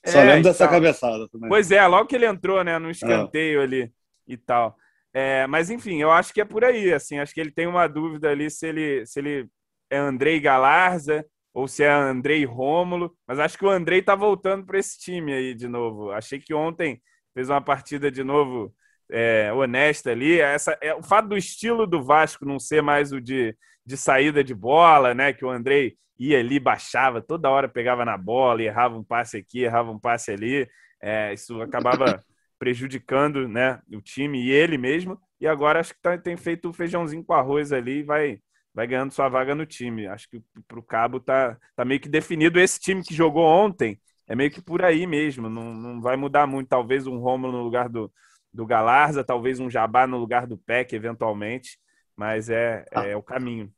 [0.05, 0.11] É.
[0.11, 1.49] Só lembro dessa então, cabeçada também.
[1.49, 3.91] Pois é, logo que ele entrou, né, no escanteio ali
[4.29, 4.77] e tal.
[5.15, 6.93] É, mas enfim, eu acho que é por aí.
[6.93, 9.49] Assim, acho que ele tem uma dúvida ali se ele, se ele
[9.95, 13.17] é Andrei Galarza ou se é Andrei Rômulo.
[13.27, 16.11] Mas acho que o Andrei tá voltando para esse time aí de novo.
[16.11, 17.01] Achei que ontem
[17.33, 18.75] fez uma partida de novo
[19.11, 20.41] é, honesta ali.
[20.41, 24.43] Essa, é, o fato do estilo do Vasco não ser mais o de, de saída
[24.43, 25.33] de bola, né?
[25.33, 29.63] Que o Andrei ia ali, baixava, toda hora pegava na bola, errava um passe aqui,
[29.63, 30.69] errava um passe ali.
[31.01, 32.23] É, isso acabava
[32.59, 35.21] prejudicando né, o time e ele mesmo.
[35.41, 38.39] E agora acho que tá, tem feito o feijãozinho com arroz ali e vai,
[38.75, 40.07] vai ganhando sua vaga no time.
[40.07, 42.59] Acho que para o Cabo tá, tá meio que definido.
[42.59, 45.49] Esse time que jogou ontem é meio que por aí mesmo.
[45.49, 46.69] Não, não vai mudar muito.
[46.69, 48.13] Talvez um Rômulo no lugar do,
[48.53, 51.79] do Galarza, talvez um Jabá no lugar do Peck, eventualmente.
[52.17, 53.73] Mas é, é, é o caminho.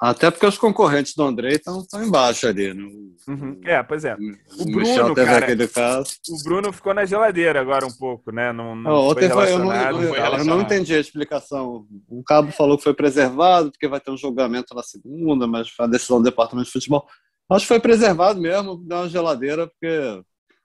[0.00, 2.72] Até porque os concorrentes do André estão embaixo ali.
[2.72, 2.82] Né?
[3.28, 3.60] Uhum.
[3.62, 4.14] É, pois é.
[4.14, 8.50] O, o Bruno, cara, o Bruno ficou na geladeira agora um pouco, né?
[8.50, 11.86] Não, não oh, foi foi, eu, não, eu, eu não entendi a explicação.
[12.08, 15.84] O Cabo falou que foi preservado porque vai ter um julgamento na segunda, mas foi
[15.84, 17.06] a decisão do Departamento de Futebol.
[17.50, 20.22] Acho que foi preservado mesmo, deu uma geladeira porque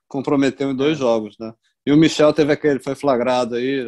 [0.08, 1.52] comprometeu em dois jogos, né?
[1.84, 3.84] E o Michel teve aquele, foi flagrado aí,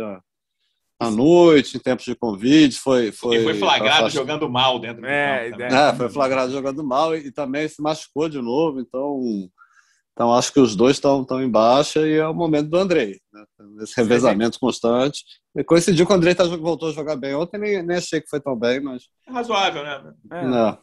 [0.99, 3.13] à noite, em tempos de convite, foi.
[3.13, 5.63] foi e foi flagrado jogando mal dentro do é, campo.
[5.63, 9.49] É, foi flagrado jogando mal e, e, também se machucou de novo, então.
[10.13, 13.21] Então, acho que os dois estão em baixa e é o momento do Andrei.
[13.33, 13.45] Né?
[13.81, 14.67] Esse revezamento sim, sim.
[14.67, 15.25] constante.
[15.55, 17.37] E coincidiu com o Andrei tá, voltou a jogar bem.
[17.37, 19.05] Ontem nem, nem achei que foi tão bem, mas.
[19.29, 20.13] É razoável, né?
[20.33, 20.43] É.
[20.45, 20.79] Não,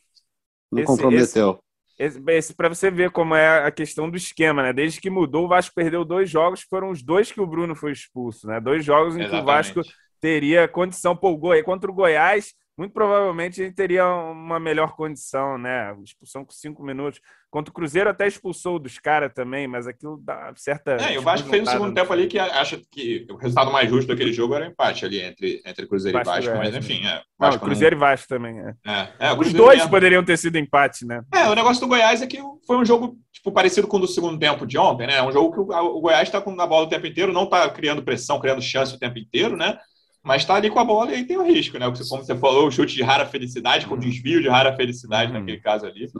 [0.72, 1.60] não esse, comprometeu.
[2.00, 4.72] Esse, esse, para você ver como é a questão do esquema, né?
[4.72, 7.92] Desde que mudou, o Vasco perdeu dois jogos, foram os dois que o Bruno foi
[7.92, 8.62] expulso, né?
[8.62, 9.44] Dois jogos em Exatamente.
[9.44, 9.82] que o Vasco
[10.26, 11.64] teria condição por gol.
[11.64, 15.96] Contra o Goiás, muito provavelmente ele teria uma melhor condição, né?
[16.04, 17.22] Expulsão com cinco minutos.
[17.52, 20.98] Contra o Cruzeiro até expulsou dos caras também, mas aquilo dá certa.
[21.00, 23.88] É, e o Vasco fez um segundo tempo ali que acha que o resultado mais
[23.88, 27.06] justo daquele jogo era o empate ali entre, entre Cruzeiro Vasco e Vasco, mas enfim.
[27.06, 28.04] É, Vasco não, Cruzeiro não...
[28.04, 28.60] e Vasco também.
[28.60, 28.74] É.
[28.84, 29.92] É, é Os dois mesmo.
[29.92, 31.22] poderiam ter sido empate, né?
[31.32, 34.08] É, o negócio do Goiás é que foi um jogo tipo, parecido com o do
[34.08, 35.18] segundo tempo de ontem, né?
[35.18, 37.44] É um jogo que o, o Goiás está com a bola o tempo inteiro, não
[37.44, 39.78] está criando pressão, criando chance o tempo inteiro, né?
[40.26, 41.86] Mas está ali com a bola e aí tem o risco, né?
[41.86, 44.00] Como você falou, o chute de rara felicidade, com uhum.
[44.00, 45.40] desvio de rara felicidade uhum.
[45.40, 46.12] naquele caso ali.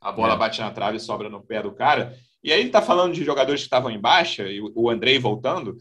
[0.00, 0.36] A bola é.
[0.36, 2.12] bate na trave e sobra no pé do cara.
[2.42, 5.78] E aí ele está falando de jogadores que estavam em baixa, e o Andrei voltando.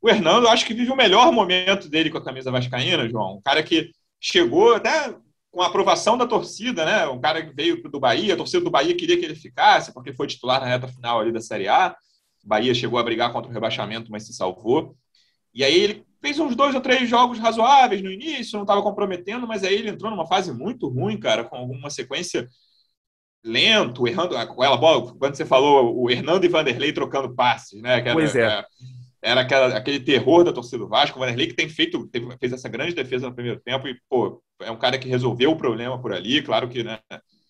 [0.00, 3.36] O Hernando, acho que vive o melhor momento dele com a camisa vascaína, João.
[3.36, 5.14] Um cara que chegou até
[5.50, 7.06] com a aprovação da torcida, né?
[7.08, 10.14] Um cara que veio do Bahia, a torcida do Bahia queria que ele ficasse, porque
[10.14, 11.94] foi titular na reta final ali da Série A.
[12.42, 14.96] O Bahia chegou a brigar contra o rebaixamento, mas se salvou.
[15.54, 19.46] E aí ele fez uns dois ou três jogos razoáveis no início, não estava comprometendo,
[19.46, 22.48] mas aí ele entrou numa fase muito ruim, cara, com alguma sequência
[23.44, 25.12] lento, errando aquela bola.
[25.18, 27.98] Quando você falou o Hernando e Vanderlei trocando passes, né?
[27.98, 28.46] Era, pois é.
[28.46, 28.64] é.
[29.24, 31.16] Era aquela, aquele terror da torcida do Vasco.
[31.16, 34.42] O Vanderlei que tem feito, teve, fez essa grande defesa no primeiro tempo e, pô,
[34.60, 36.42] é um cara que resolveu o problema por ali.
[36.42, 36.98] Claro que, né?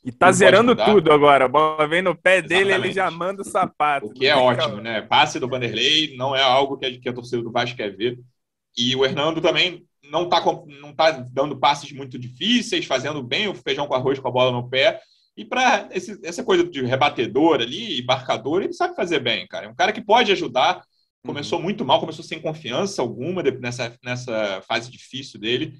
[0.04, 1.44] E tá zerando tudo agora.
[1.44, 2.86] A bola vem no pé dele, Exatamente.
[2.86, 4.06] ele já manda o sapato.
[4.06, 5.00] O que é ótimo, né?
[5.02, 8.18] Passe do Vanderlei não é algo que a, que a torcida do Vasco quer ver.
[8.76, 10.42] E o Hernando também não está
[10.80, 14.52] não tá dando passes muito difíceis, fazendo bem o feijão com arroz com a bola
[14.52, 15.00] no pé.
[15.36, 19.66] E para essa coisa de rebatedor ali, marcador, ele sabe fazer bem, cara.
[19.66, 20.84] É um cara que pode ajudar.
[21.24, 21.64] Começou uhum.
[21.64, 25.74] muito mal, começou sem confiança alguma nessa, nessa fase difícil dele.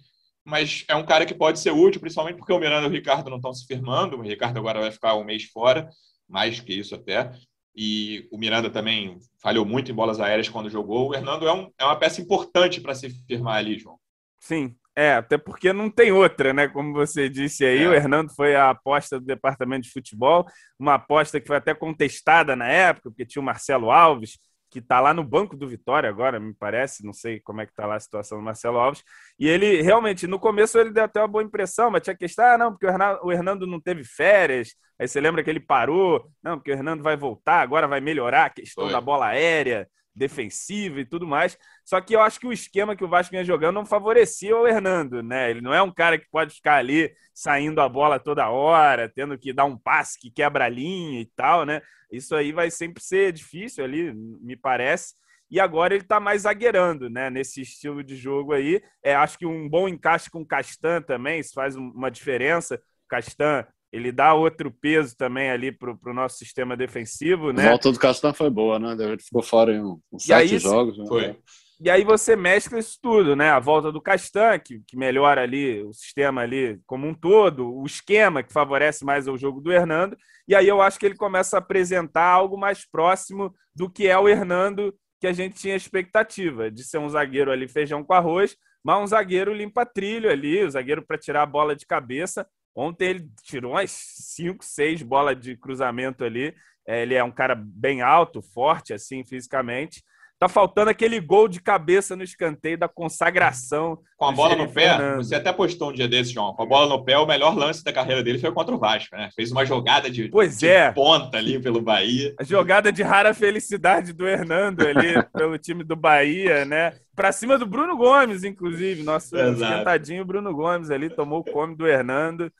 [0.45, 3.29] Mas é um cara que pode ser útil, principalmente porque o Miranda e o Ricardo
[3.29, 4.17] não estão se firmando.
[4.17, 5.91] O Ricardo agora vai ficar um mês fora,
[6.29, 7.31] mais que isso até
[7.75, 11.09] e o Miranda também falhou muito em bolas aéreas quando jogou.
[11.09, 13.99] O Hernando é, um, é uma peça importante para se firmar ali, João.
[14.39, 16.69] Sim, é, até porque não tem outra, né?
[16.69, 17.89] Como você disse aí, é.
[17.89, 20.47] o Hernando foi a aposta do departamento de futebol,
[20.79, 24.39] uma aposta que foi até contestada na época, porque tinha o Marcelo Alves,
[24.73, 27.73] que está lá no banco do Vitória agora, me parece, não sei como é que
[27.73, 29.05] está lá a situação do Marcelo Alves.
[29.39, 32.57] E ele realmente, no começo ele deu até uma boa impressão, mas tinha questão, ah,
[32.57, 32.87] não, porque
[33.23, 34.75] o Hernando, não teve férias.
[34.99, 38.47] Aí você lembra que ele parou, não, porque o Hernando vai voltar, agora vai melhorar
[38.47, 38.93] a questão Foi.
[38.93, 41.59] da bola aérea defensiva e tudo mais.
[41.85, 44.67] Só que eu acho que o esquema que o Vasco vinha jogando não favorecia o
[44.67, 45.51] Hernando, né?
[45.51, 49.39] Ele não é um cara que pode ficar ali saindo a bola toda hora, tendo
[49.39, 51.81] que dar um passe que quebra a linha e tal, né?
[52.11, 55.15] Isso aí vai sempre ser difícil ali, me parece.
[55.51, 57.29] E agora ele está mais zagueirando, né?
[57.31, 58.83] Nesse estilo de jogo aí.
[59.03, 62.81] É, acho que um bom encaixe com o Castan também, isso faz uma diferença.
[63.09, 67.67] Castan ele dá outro peso também ali para o nosso sistema defensivo, né?
[67.67, 68.97] A volta do Castan foi boa, né?
[68.99, 70.97] Ele ficou fora em uns sete aí, jogos.
[70.97, 71.05] Né?
[71.07, 71.37] Foi.
[71.85, 73.51] E aí você mescla isso tudo, né?
[73.51, 77.85] A volta do Castan, que, que melhora ali o sistema ali como um todo, o
[77.85, 80.17] esquema que favorece mais o jogo do Hernando.
[80.49, 84.17] E aí eu acho que ele começa a apresentar algo mais próximo do que é
[84.19, 88.57] o Hernando que a gente tinha expectativa, de ser um zagueiro ali feijão com arroz,
[88.83, 92.47] mas um zagueiro limpa trilho ali, o zagueiro para tirar a bola de cabeça.
[92.75, 96.55] Ontem ele tirou umas 5, 6 bolas de cruzamento ali.
[96.87, 100.03] É, ele é um cara bem alto, forte, assim, fisicamente.
[100.43, 103.97] Tá faltando aquele gol de cabeça no escanteio da consagração.
[104.17, 105.23] Com a bola no pé, Fernando.
[105.23, 106.53] você até postou um dia desse, João.
[106.53, 109.15] Com a bola no pé, o melhor lance da carreira dele foi contra o Vasco,
[109.15, 109.29] né?
[109.37, 110.91] Fez uma jogada de, pois de é.
[110.91, 112.35] ponta ali pelo Bahia.
[112.41, 116.93] A jogada de rara felicidade do Hernando ali pelo time do Bahia, né?
[117.15, 119.03] Pra cima do Bruno Gomes, inclusive.
[119.03, 119.63] Nosso Exato.
[119.63, 122.51] esquentadinho Bruno Gomes ali tomou o come do Hernando.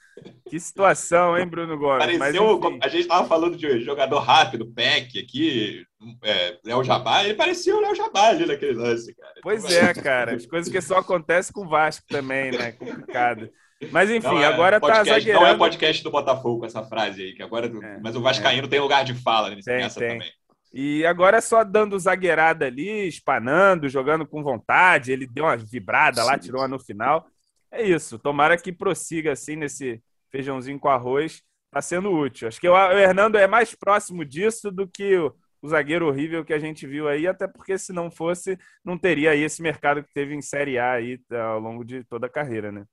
[0.49, 2.19] Que situação, hein, Bruno Gomes?
[2.19, 5.87] Pareceu, Mas, a gente tava falando de jogador rápido, PEC aqui,
[6.23, 9.35] é, Léo Jabá, ele parecia o Léo Jabá ali naquele lance, cara.
[9.43, 10.35] Pois é, cara.
[10.35, 12.73] As coisas que só acontecem com o Vasco também, né?
[12.73, 13.49] Complicado.
[13.91, 15.45] Mas enfim, é, agora tá podcast, tá zagueirando...
[15.45, 17.67] Não é podcast do Botafogo essa frase aí, que agora...
[17.67, 18.71] É, mas o Vascaíno é.
[18.71, 20.31] tem lugar de fala nessa tem, também.
[20.73, 25.13] E agora é só dando zagueirada ali, espanando, jogando com vontade.
[25.13, 27.27] Ele deu uma vibrada lá, tirou uma no final.
[27.71, 28.19] É isso.
[28.19, 31.43] Tomara que prossiga assim nesse feijãozinho com arroz.
[31.71, 32.49] Tá sendo útil.
[32.49, 36.53] Acho que o Hernando é mais próximo disso do que o o zagueiro horrível que
[36.53, 40.13] a gente viu aí, até porque se não fosse, não teria aí esse mercado que
[40.13, 42.85] teve em Série A aí ao longo de toda a carreira, né?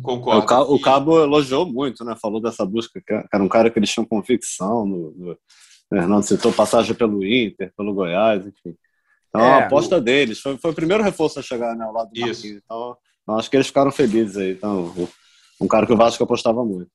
[0.00, 0.40] Concordo.
[0.40, 2.14] O Cabo, o Cabo elogiou muito, né?
[2.22, 4.86] Falou dessa busca, que era um cara que eles tinham convicção.
[4.86, 5.38] No, no,
[5.92, 8.74] Fernando citou passagem pelo Inter, pelo Goiás, enfim.
[9.28, 10.00] Então, é, a aposta o...
[10.00, 10.40] deles.
[10.40, 12.42] Foi, foi o primeiro reforço a chegar né, ao lado do Isso.
[12.42, 12.62] Marquinhos.
[12.64, 14.52] Então, então, acho que eles ficaram felizes aí.
[14.52, 14.92] Então,
[15.60, 16.90] um cara que o Vasco apostava muito.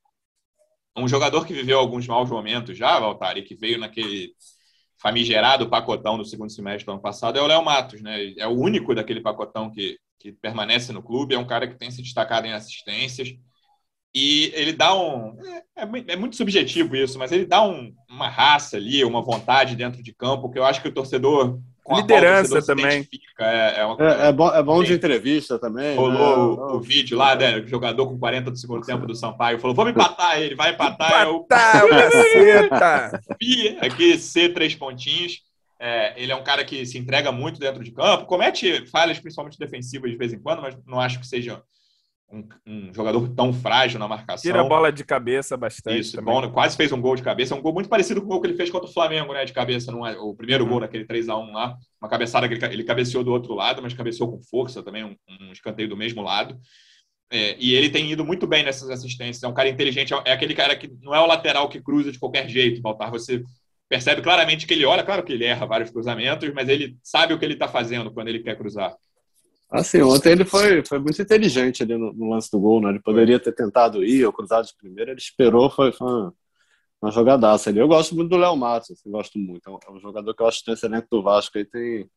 [0.97, 4.33] Um jogador que viveu alguns maus momentos já, Valtari, que veio naquele
[4.99, 8.33] famigerado pacotão do segundo semestre do ano passado, é o Léo Matos, né?
[8.35, 11.91] É o único daquele pacotão que, que permanece no clube, é um cara que tem
[11.91, 13.29] se destacado em assistências.
[14.19, 15.37] E ele dá um.
[15.75, 19.75] É, é, é muito subjetivo isso, mas ele dá um, uma raça ali, uma vontade
[19.75, 23.07] dentro de campo, que eu acho que o torcedor liderança também.
[23.39, 24.03] É, é, uma...
[24.03, 25.95] é, é, bom, é bom de entrevista também.
[25.95, 26.63] Rolou né?
[26.63, 27.59] o, o, vídeo lá, né?
[27.59, 31.27] O jogador com 40 do segundo tempo do Sampaio falou: vamos empatar ele, vai empatar.
[31.29, 32.69] Empatar, eu...
[32.69, 33.21] caceta!
[33.81, 35.43] aqui, C, três pontinhos.
[35.79, 39.59] É, ele é um cara que se entrega muito dentro de campo, comete falhas, principalmente
[39.59, 41.61] defensivas de vez em quando, mas não acho que seja
[42.31, 44.41] um, um, jogador tão frágil na marcação.
[44.41, 45.99] Tira a bola de cabeça bastante.
[45.99, 47.55] Isso, bom, quase fez um gol de cabeça.
[47.55, 49.45] Um gol muito parecido com o gol que ele fez contra o Flamengo, né?
[49.45, 50.71] De cabeça, não é, o primeiro uhum.
[50.71, 51.77] gol naquele 3 a 1 lá.
[52.01, 55.15] Uma cabeçada que ele, ele cabeceou do outro lado, mas cabeceou com força também, um,
[55.41, 56.59] um escanteio do mesmo lado.
[57.29, 59.43] É, e ele tem ido muito bem nessas assistências.
[59.43, 62.19] É um cara inteligente, é aquele cara que não é o lateral que cruza de
[62.19, 63.11] qualquer jeito, Baltar.
[63.11, 63.43] Você
[63.89, 67.39] percebe claramente que ele olha, claro que ele erra vários cruzamentos, mas ele sabe o
[67.39, 68.93] que ele está fazendo quando ele quer cruzar.
[69.69, 72.89] Assim, ontem ele foi, foi muito inteligente ali no, no lance do gol, né?
[72.89, 76.33] Ele poderia ter tentado ir ou cruzado de primeira, ele esperou, foi, foi uma,
[77.01, 77.79] uma jogadaça ali.
[77.79, 79.67] Eu gosto muito do Léo Matos, assim, gosto muito.
[79.69, 82.09] É um, é jogador que eu acho que tem excelente do Vasco, aí tem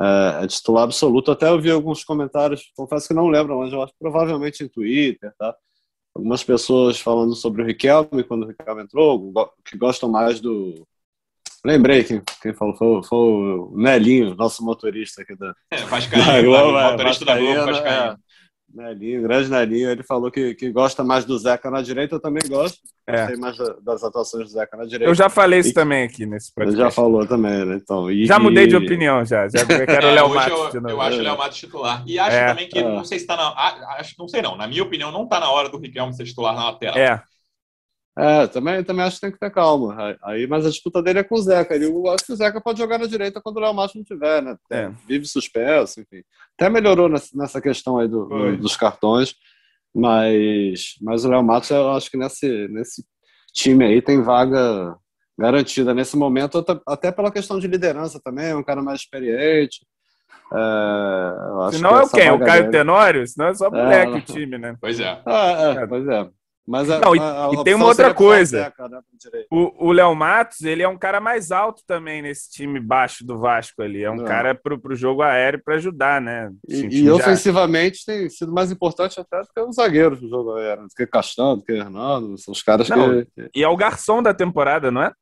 [0.00, 1.30] é, é, titular absoluto.
[1.30, 5.32] Até eu vi alguns comentários, confesso que não lembro, mas eu acho provavelmente em Twitter,
[5.38, 5.56] tá?
[6.14, 9.32] Algumas pessoas falando sobre o Riquelme quando o Riquelme entrou,
[9.64, 10.86] que gostam mais do,
[11.66, 16.40] Lembrei quem, quem falou, foi, foi o Nelinho, nosso motorista aqui da, é, Vascaíno, da
[16.40, 18.12] Globo, é, motorista da Globo, Vascaíno.
[18.12, 18.16] É.
[18.72, 22.42] Nelinho, grande Nelinho, ele falou que, que gosta mais do Zeca na direita, eu também
[22.48, 22.78] gosto.
[23.04, 23.18] É.
[23.18, 25.10] Gostei mais das atuações do Zeca na direita.
[25.10, 26.80] Eu já falei isso e, também aqui nesse podcast.
[26.80, 27.80] Ele já falou também, né?
[27.82, 29.48] Então, e, já mudei de opinião, já.
[29.48, 30.74] Já quero o Léo Matos.
[30.74, 32.04] Eu, eu acho o Léo Matos titular.
[32.06, 32.46] E acho é.
[32.46, 33.48] também que, não sei se está na.
[33.98, 36.54] Acho, não sei não, na minha opinião, não está na hora do Riquelme ser titular
[36.54, 36.96] na lateral.
[36.96, 37.22] É.
[38.18, 40.16] É, também, também acho que tem que ter calma.
[40.22, 41.76] Aí, mas a disputa dele é com o Zeca.
[41.76, 44.42] Eu acho que o Zeca pode jogar na direita quando o Léo Macho não tiver,
[44.42, 44.56] né?
[44.70, 44.90] É.
[45.06, 46.22] Vive suspenso, enfim.
[46.58, 49.34] Até melhorou nessa questão aí do, dos cartões,
[49.94, 53.04] mas, mas o Léo Matos, eu acho que nesse, nesse
[53.52, 54.96] time aí tem vaga
[55.38, 59.86] garantida nesse momento, até pela questão de liderança também, é um cara mais experiente.
[60.52, 62.30] É, Senão é o quem?
[62.30, 62.72] O Caio dele...
[62.72, 63.26] Tenório?
[63.26, 64.76] Senão é só moleque é, o time, né?
[64.80, 65.20] Pois é.
[65.26, 66.28] Ah, é, pois é.
[66.66, 68.64] Mas a, não, e, a, a e tem uma outra coisa.
[68.64, 69.00] Zeca, né,
[69.50, 73.82] o Léo Matos, ele é um cara mais alto também nesse time baixo do Vasco
[73.82, 74.02] ali.
[74.02, 74.24] É um não.
[74.24, 76.50] cara pro, pro jogo aéreo para ajudar, né?
[76.68, 80.84] E, e ofensivamente tem sido mais importante até do que os zagueiros do jogo aéreo,
[80.84, 83.50] do que Castanho, do que Hernando, são os caras não, que.
[83.54, 85.12] E é o garçom da temporada, não é?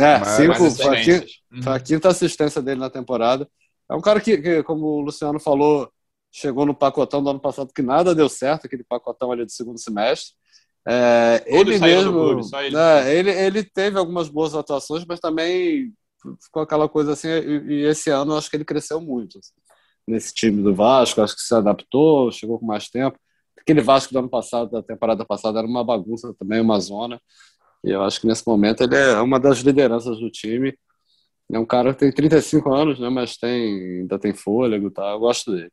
[0.00, 1.26] É, Mas, cinco, foi a, quinta,
[1.62, 3.46] foi a quinta assistência dele na temporada.
[3.90, 5.90] É um cara que, que, como o Luciano falou,
[6.34, 9.78] chegou no pacotão do ano passado que nada deu certo, aquele pacotão ali do segundo
[9.78, 10.34] semestre.
[10.86, 12.76] É, ele mesmo, clube, ele.
[12.76, 13.30] É, ele.
[13.30, 15.94] ele teve algumas boas atuações, mas também
[16.42, 17.28] ficou aquela coisa assim.
[17.28, 19.54] E, e esse ano eu acho que ele cresceu muito assim,
[20.06, 21.22] nesse time do Vasco.
[21.22, 23.16] Acho que se adaptou, chegou com mais tempo.
[23.56, 27.18] Aquele Vasco do ano passado, da temporada passada, era uma bagunça também, uma zona.
[27.82, 30.76] E eu acho que nesse momento ele é uma das lideranças do time.
[31.50, 35.12] É um cara que tem 35 anos, né, mas tem, ainda tem fôlego, tá?
[35.12, 35.70] Eu gosto dele.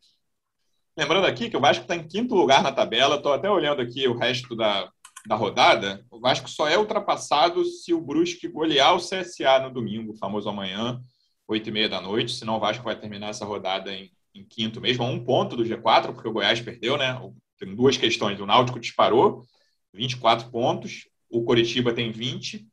[1.01, 3.15] Lembrando aqui que o Vasco está em quinto lugar na tabela.
[3.15, 4.87] Estou até olhando aqui o resto da,
[5.25, 6.05] da rodada.
[6.11, 11.01] O Vasco só é ultrapassado se o Brusque golear o CSA no domingo, famoso amanhã,
[11.47, 12.33] oito e meia da noite.
[12.33, 15.65] Senão o Vasco vai terminar essa rodada em, em quinto mesmo, a um ponto do
[15.65, 17.19] G4, porque o Goiás perdeu, né?
[17.57, 18.39] Tem duas questões.
[18.39, 19.41] O Náutico disparou,
[19.95, 21.07] 24 pontos.
[21.31, 22.63] O Coritiba tem 20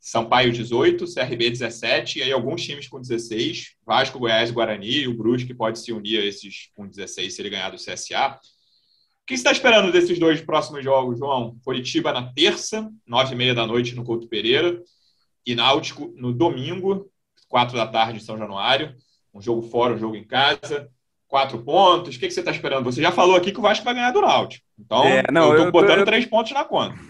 [0.00, 5.52] Sampaio 18, CRB 17, e aí alguns times com 16, Vasco, Goiás, Guarani, o Brusque
[5.52, 8.38] pode se unir a esses com 16 se ele ganhar do CSA.
[9.22, 11.54] O que você está esperando desses dois próximos jogos, João?
[11.62, 14.82] Curitiba na terça, nove e meia da noite no Couto Pereira,
[15.46, 17.10] e Náutico no domingo,
[17.46, 18.96] quatro da tarde em São Januário,
[19.34, 20.88] um jogo fora, um jogo em casa,
[21.28, 22.16] quatro pontos.
[22.16, 22.84] O que você está esperando?
[22.84, 25.66] Você já falou aqui que o Vasco vai ganhar do Náutico, então é, não, eu
[25.66, 26.04] estou botando eu...
[26.06, 27.09] três pontos na conta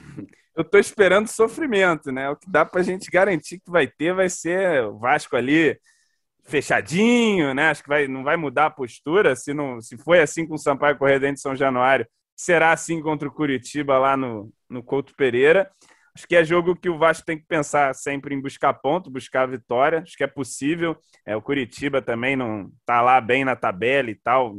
[0.57, 2.28] eu tô esperando sofrimento, né?
[2.30, 5.78] O que dá pra gente garantir que vai ter vai ser o Vasco ali
[6.44, 7.70] fechadinho, né?
[7.70, 9.36] Acho que vai, não vai mudar a postura.
[9.36, 13.28] Se, não, se foi assim com o Sampaio Correia de São Januário, será assim contra
[13.28, 15.70] o Curitiba lá no, no Couto Pereira.
[16.21, 19.49] Acho que é jogo que o Vasco tem que pensar sempre em buscar ponto, buscar
[19.49, 20.01] vitória.
[20.01, 20.95] Acho que é possível.
[21.27, 24.55] É, o Curitiba também não tá lá bem na tabela e tal,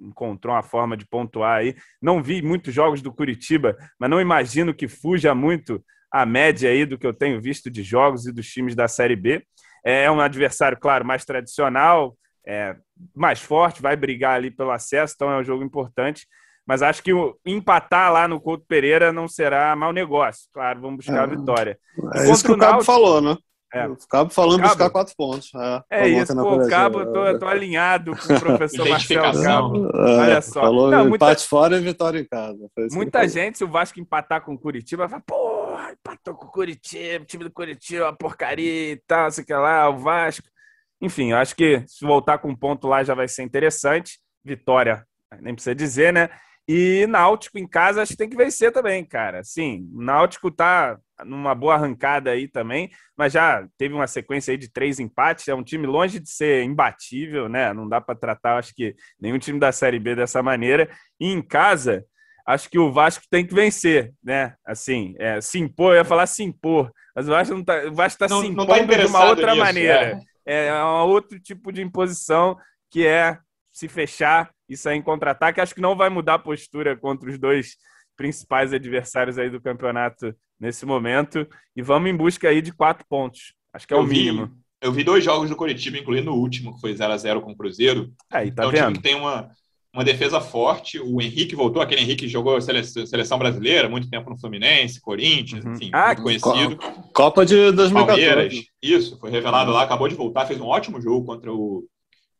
[0.00, 1.76] encontrou uma forma de pontuar aí.
[2.02, 5.80] Não vi muitos jogos do Curitiba, mas não imagino que fuja muito
[6.10, 9.14] a média aí do que eu tenho visto de jogos e dos times da Série
[9.14, 9.44] B.
[9.84, 12.74] É um adversário, claro, mais tradicional, é,
[13.14, 16.26] mais forte, vai brigar ali pelo acesso, então é um jogo importante.
[16.68, 20.50] Mas acho que o, empatar lá no Couto Pereira não será mau negócio.
[20.52, 21.78] Claro, vamos buscar é, a vitória.
[22.14, 23.38] É isso que o Cabo Náutico, falou, né?
[23.72, 23.88] É.
[23.88, 25.50] O Cabo falando Cabo, buscar quatro pontos.
[25.90, 29.86] É, é isso, pô, o Cabo, eu tô, tô, alinhado com o professor Marcelo Cabo.
[29.96, 30.60] É, Olha só.
[30.60, 32.58] Falou não, muita, empate fora e vitória em casa.
[32.92, 36.50] Muita gente, se o Vasco empatar com o Curitiba, vai falar, porra, empatou com o
[36.50, 40.46] Curitiba, o time do Curitiba, uma porcaria e tal, sei que lá, o Vasco.
[41.00, 44.18] Enfim, acho que se voltar com um ponto lá já vai ser interessante.
[44.44, 45.02] Vitória,
[45.40, 46.28] nem precisa dizer, né?
[46.68, 49.42] E Náutico em casa acho que tem que vencer também, cara.
[49.42, 54.58] Sim, o Náutico tá numa boa arrancada aí também, mas já teve uma sequência aí
[54.58, 55.48] de três empates.
[55.48, 57.72] É um time longe de ser imbatível, né?
[57.72, 60.90] Não dá para tratar, acho que, nenhum time da Série B dessa maneira.
[61.18, 62.04] E em casa,
[62.46, 64.54] acho que o Vasco tem que vencer, né?
[64.62, 67.94] Assim, é, se impor, eu ia falar se impor, mas o Vasco não tá, o
[67.94, 70.20] Vasco tá não, se impondo tá de uma outra nisso, maneira.
[70.44, 70.66] É.
[70.66, 72.58] é um outro tipo de imposição
[72.90, 73.38] que é
[73.72, 75.60] se fechar e sair em contra-ataque.
[75.60, 77.76] Acho que não vai mudar a postura contra os dois
[78.16, 81.46] principais adversários aí do campeonato nesse momento.
[81.74, 83.54] E vamos em busca aí de quatro pontos.
[83.72, 84.46] Acho que é eu o mínimo.
[84.46, 84.52] Vi,
[84.82, 87.52] eu vi dois jogos do Curitiba, incluindo o último, que foi 0 a 0 com
[87.52, 88.12] o Cruzeiro.
[88.30, 88.82] Aí, tá é um vendo?
[88.82, 89.50] time que tem uma,
[89.94, 90.98] uma defesa forte.
[90.98, 95.64] O Henrique voltou, aquele Henrique que jogou seleção, seleção brasileira, muito tempo no Fluminense, Corinthians,
[95.64, 95.72] uhum.
[95.72, 96.78] enfim, ah, muito conhecido.
[97.12, 98.06] Copa de 2014.
[98.06, 101.84] Palmeiras, isso, foi revelado lá, acabou de voltar, fez um ótimo jogo contra o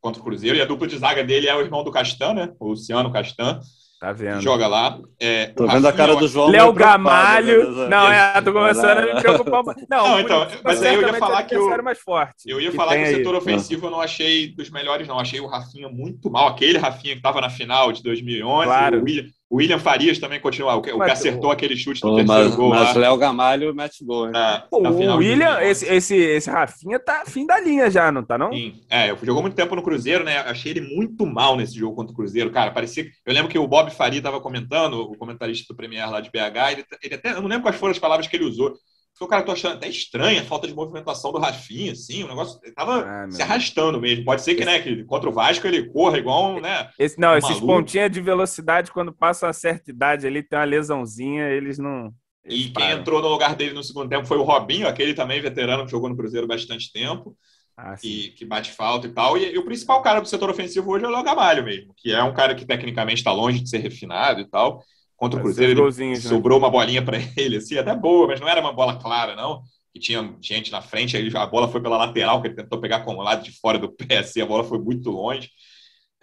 [0.00, 0.56] contra o Cruzeiro.
[0.56, 2.52] E a dupla de zaga dele é o irmão do Castan, né?
[2.58, 3.60] O Luciano Castan.
[4.00, 4.40] Tá vendo?
[4.40, 4.96] Joga lá.
[5.18, 6.48] É, tô vendo a cara do João.
[6.48, 7.72] Léo Gamalho.
[7.72, 7.88] Né?
[7.88, 9.64] Não, é, tô começando a me preocupar.
[9.90, 11.82] Não, não então, mas aí eu ia falar que o.
[11.82, 13.40] Mais forte, eu ia falar que o setor aí.
[13.40, 15.18] ofensivo eu não achei dos melhores, não.
[15.18, 16.46] Achei o Rafinha muito mal.
[16.46, 18.66] Aquele Rafinha que estava na final de 2011.
[18.66, 19.00] Claro.
[19.00, 22.16] O William, o William Farias também continua, o que, o que acertou aquele chute no
[22.16, 22.68] terceiro mas, gol.
[22.68, 24.32] Mas Léo Gamalho mete gol, hein?
[24.32, 28.22] Na, Pô, na o William, esse, esse, esse Rafinha tá fim da linha já, não
[28.22, 28.52] tá não?
[28.52, 28.74] Sim.
[28.90, 30.38] É, jogou muito tempo no Cruzeiro, né?
[30.40, 32.72] Achei ele muito mal nesse jogo contra o Cruzeiro, cara.
[32.72, 33.08] Parecia.
[33.24, 36.72] Eu lembro que o Bob Faria estava comentando, o comentarista do Premier lá de BH,
[36.72, 37.30] ele, ele até.
[37.30, 38.74] Eu não lembro quais foram as palavras que ele usou.
[39.20, 42.60] O cara tô achando até estranha a falta de movimentação do Rafinha, assim, o negócio
[42.62, 44.24] ele tava ah, se arrastando mesmo.
[44.24, 44.70] Pode ser que, esse...
[44.70, 46.88] né, que contra o Vasco ele corra igual, né?
[46.98, 50.64] Esse, não, um esses pontinhos de velocidade, quando passam a certa idade ali, tem uma
[50.64, 52.12] lesãozinha, eles não.
[52.44, 52.86] Eles e param.
[52.86, 55.90] quem entrou no lugar dele no segundo tempo foi o Robinho, aquele também veterano que
[55.90, 57.36] jogou no Cruzeiro bastante tempo.
[57.76, 59.38] Ah, e que bate falta e tal.
[59.38, 62.12] E, e, o principal cara do setor ofensivo hoje é o Léo Gamalho mesmo, que
[62.12, 64.82] é um cara que tecnicamente está longe de ser refinado e tal
[65.18, 68.60] contra o Cruzeiro, ele sobrou uma bolinha para ele, assim, até boa, mas não era
[68.60, 69.62] uma bola clara, não.
[69.92, 73.00] Que tinha gente na frente, aí a bola foi pela lateral, que ele tentou pegar
[73.00, 75.50] com o lado de fora do pé, assim, a bola foi muito longe.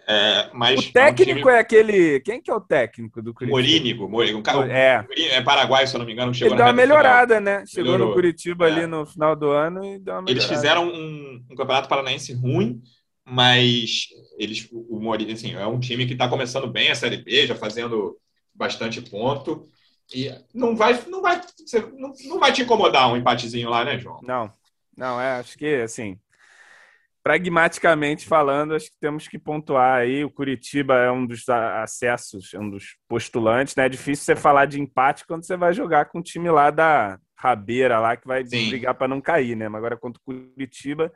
[0.08, 1.50] É, mas o técnico é, um time...
[1.50, 2.20] é, aquele.
[2.20, 3.58] Quem que é o técnico do Curitiba?
[3.58, 4.38] Morínigo, Morínigo.
[4.38, 5.04] Um cara, é.
[5.32, 7.64] é paraguai, se eu não me engano, chegou Ele deu uma melhorada, né?
[7.66, 8.08] Chegou Melhorou.
[8.08, 8.72] no Curitiba é.
[8.72, 10.30] ali no final do ano e deu uma melhorada.
[10.30, 12.80] Eles fizeram um, um campeonato paranaense ruim,
[13.24, 14.06] mas
[14.38, 17.56] eles, o Morínigo, assim, é um time que está começando bem a Série B, já
[17.56, 18.16] fazendo
[18.56, 19.68] bastante ponto.
[20.14, 21.40] E não vai, não vai,
[21.98, 24.20] não, não vai te incomodar um empatezinho lá, né, João?
[24.22, 24.50] Não,
[24.96, 26.18] não, é, acho que assim,
[27.26, 30.24] pragmaticamente falando, acho que temos que pontuar aí.
[30.24, 33.86] O Curitiba é um dos acessos, é um dos postulantes, né?
[33.86, 37.18] É difícil você falar de empate quando você vai jogar com o time lá da
[37.36, 38.68] Rabeira lá que vai Sim.
[38.68, 39.68] brigar para não cair, né?
[39.68, 41.12] Mas agora contra o Curitiba,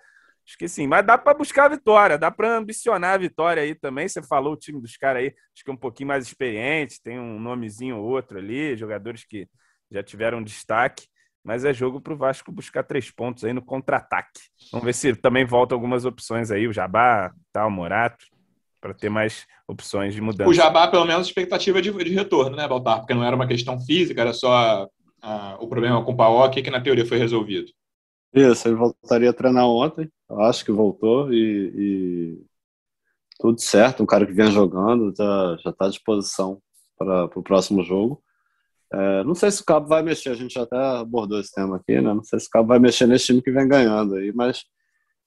[0.50, 3.72] Acho que sim, mas dá para buscar a vitória, dá para ambicionar a vitória aí
[3.72, 4.08] também.
[4.08, 7.20] Você falou o time dos caras aí, acho que é um pouquinho mais experiente, tem
[7.20, 9.46] um nomezinho ou outro ali, jogadores que
[9.92, 11.06] já tiveram destaque,
[11.44, 14.40] mas é jogo para o Vasco buscar três pontos aí no contra-ataque.
[14.72, 18.26] Vamos ver se também volta algumas opções aí, o Jabá, tal, o Morato,
[18.80, 20.50] para ter mais opções de mudança.
[20.50, 22.98] O Jabá, pelo menos, expectativa de, de retorno, né, Baltar?
[22.98, 24.88] Porque não era uma questão física, era só a,
[25.22, 27.70] a, o problema com o Paok que na teoria foi resolvido.
[28.34, 32.46] Isso, ele voltaria a treinar ontem, eu acho que voltou e, e
[33.40, 34.02] tudo certo.
[34.02, 36.60] Um cara que vem jogando, tá, já está à disposição
[36.96, 38.22] para o próximo jogo.
[38.92, 41.76] É, não sei se o Cabo vai mexer, a gente já até abordou esse tema
[41.76, 42.12] aqui, né?
[42.12, 44.64] Não sei se o Cabo vai mexer nesse time que vem ganhando aí, mas,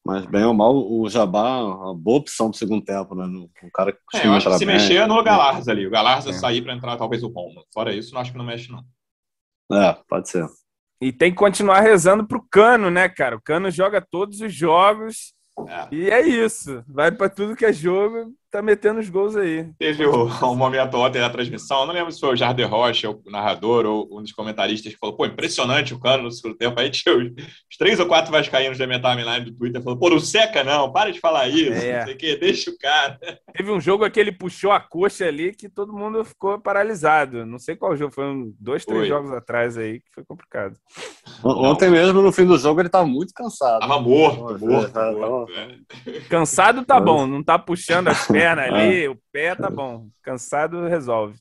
[0.06, 3.26] mas bem ou mal, o Jabá é uma boa opção para o segundo tempo, né?
[3.26, 5.88] Um cara que é, eu acho que se bem, mexer é no Galarza ali.
[5.88, 6.34] O Galarza é.
[6.34, 7.64] sair para entrar talvez o Roma.
[7.74, 8.84] Fora isso, não acho que não mexe, não.
[9.72, 10.46] É, pode ser.
[11.02, 13.36] E tem que continuar rezando pro Cano, né, cara?
[13.36, 15.34] O Cano joga todos os jogos.
[15.68, 15.88] É.
[15.92, 16.84] E é isso.
[16.88, 18.34] Vai para tudo que é jogo.
[18.54, 19.68] Tá metendo os gols aí.
[19.80, 23.20] Teve o, um momento ontem na transmissão, não lembro se foi o Jardim Rocha, o
[23.26, 26.80] narrador, ou um dos comentaristas que falou, pô, impressionante o Cano no segundo tempo.
[26.80, 30.10] Aí tinha os, os três ou quatro vascaínos da minha timeline do Twitter falando, pô,
[30.12, 31.98] não seca não, para de falar isso, é.
[31.98, 33.20] não sei o quê, deixa o cara.
[33.58, 37.48] Teve um jogo que ele puxou a coxa ali que todo mundo ficou paralisado.
[37.48, 39.08] Não sei qual jogo, foi um, dois, três foi.
[39.08, 40.76] jogos atrás aí que foi complicado.
[41.44, 43.80] Ontem mesmo, no fim do jogo, ele tava muito cansado.
[43.80, 45.00] Tava morto, morto.
[45.00, 46.20] É, morto é.
[46.30, 50.08] Cansado tá bom, não tá puxando as pernas ali, o pé tá bom.
[50.22, 51.38] Cansado resolve.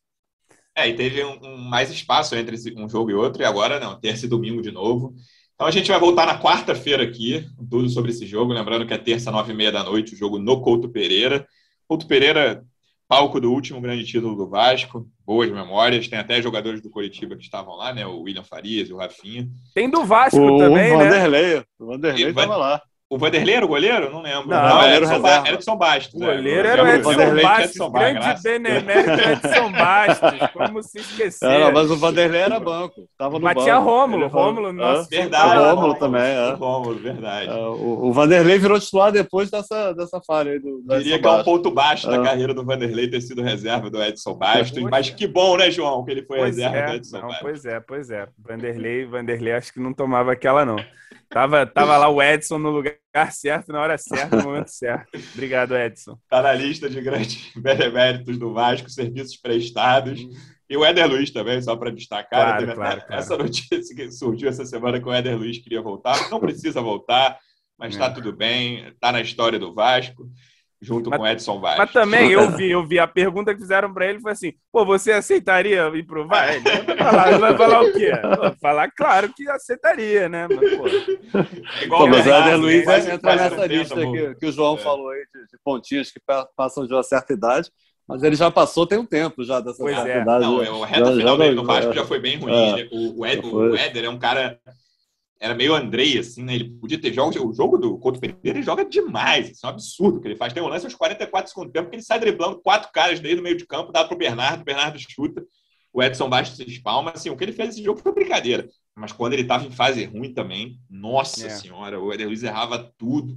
[0.74, 3.98] É, e teve um, um, mais espaço entre um jogo e outro, e agora não,
[4.00, 5.14] terça e domingo de novo.
[5.55, 8.53] Então a gente vai voltar na quarta-feira aqui, com tudo sobre esse jogo.
[8.53, 11.46] Lembrando que é terça, nove e meia da noite, o jogo no Couto Pereira.
[11.86, 12.64] Couto Pereira,
[13.07, 16.09] palco do último grande título do Vasco, boas memórias.
[16.09, 18.07] Tem até jogadores do Coritiba que estavam lá, né?
[18.07, 19.46] O William Farias, o Rafinha.
[19.74, 21.57] Tem do Vasco o também, Vanderlei.
[21.57, 21.64] né?
[21.78, 22.82] O Vanderlei estava lá.
[23.12, 24.10] O Vanderlei era o goleiro?
[24.10, 24.48] Não lembro.
[24.48, 26.14] Não, não era Edson, ba Edson Bastos.
[26.14, 30.48] O goleiro era o Edson Bastos, o grande benemérito Edson Bastos.
[30.54, 31.46] Como se esquecer.
[31.46, 33.06] Não, mas o Vanderlei era banco.
[33.18, 34.28] Tava no mas tinha Rômulo.
[34.28, 35.10] Rômulo, nosso.
[35.10, 35.58] Verdade.
[35.58, 36.22] O Rômulo também.
[36.22, 36.54] É.
[36.54, 37.50] Rômulo, verdade.
[37.50, 41.26] É, o, o, Vanderlei virou titular depois dessa, dessa falha aí do, do Diria que
[41.26, 44.82] é um ponto baixo da carreira do Vanderlei ter sido reserva do Edson Bastos.
[44.84, 46.86] Mas que bom, né, João, que ele foi pois reserva é.
[46.86, 47.42] do Edson não, Bastos.
[47.42, 48.26] Pois é, pois é.
[48.38, 50.76] Vanderlei, Vanderlei acho que não tomava aquela, não.
[51.32, 52.96] Tava, tava lá o Edson no lugar
[53.32, 55.18] certo, na hora certa, no momento certo.
[55.32, 56.18] Obrigado, Edson.
[56.28, 60.20] Tá na lista de grandes beneméritos do Vasco, serviços prestados.
[60.68, 62.58] E o Éder Luiz também, só para destacar.
[62.58, 63.20] Claro, claro, claro.
[63.22, 66.30] Essa notícia que surgiu essa semana que o Éder Luiz queria voltar.
[66.30, 67.38] Não precisa voltar,
[67.78, 68.10] mas está é.
[68.10, 68.88] tudo bem.
[68.88, 70.28] Está na história do Vasco
[70.82, 71.78] junto mas, com Edson Vaz.
[71.78, 74.84] Mas também eu vi, eu vi a pergunta que fizeram para ele foi assim: pô,
[74.84, 76.56] você aceitaria ir pro Vai?
[76.56, 78.12] Ele vai falar, ele vai falar o quê?
[78.12, 80.48] Pô, falar, claro que aceitaria, né?
[80.48, 80.88] Mas, pô.
[81.80, 84.74] É igual pô, mas o Éder Luiz vai entrar nessa lista que, que, o João
[84.74, 84.78] é.
[84.78, 86.20] falou aí de, de pontinhos que
[86.56, 87.70] passam de uma certa idade.
[88.06, 90.22] Mas ele já passou tem um tempo já dessa pois certa é.
[90.22, 90.44] idade.
[90.44, 92.52] Não, o reta já, final já, do Vasco já foi bem ruim.
[92.52, 94.58] É, o, o, Ed, o Éder é um cara
[95.43, 96.55] era meio Andrei, assim, né?
[96.55, 97.34] Ele podia ter jogos.
[97.34, 99.51] O jogo do Couto Pereira ele joga demais.
[99.51, 100.53] Isso é um absurdo que ele faz.
[100.53, 103.43] Tem um lance aos 44 segundos tempo que ele sai driblando quatro caras desde o
[103.43, 105.45] meio de campo, dá para o Bernardo, o Bernardo chuta,
[105.93, 107.11] o Edson Bastos se espalma.
[107.11, 108.68] Assim, o que ele fez nesse jogo foi brincadeira.
[108.95, 111.51] Mas quando ele estava em fase ruim também, nossa é.
[111.51, 113.36] senhora, o Eder Luiz errava tudo,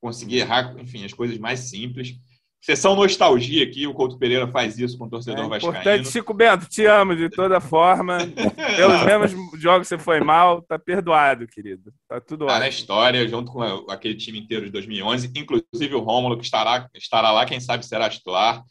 [0.00, 2.14] conseguia errar, enfim, as coisas mais simples.
[2.60, 5.78] Sessão nostalgia aqui, o Couto Pereira faz isso com o torcedor é vascaíno.
[5.78, 8.18] Importante, Chico Bento, te amo de toda forma.
[8.76, 11.90] Pelos mesmos jogos você foi mal, tá perdoado, querido.
[12.06, 16.36] Tá tudo tá na história, junto com aquele time inteiro de 2011, inclusive o Rômulo,
[16.36, 18.62] que estará, estará lá, quem sabe será titular.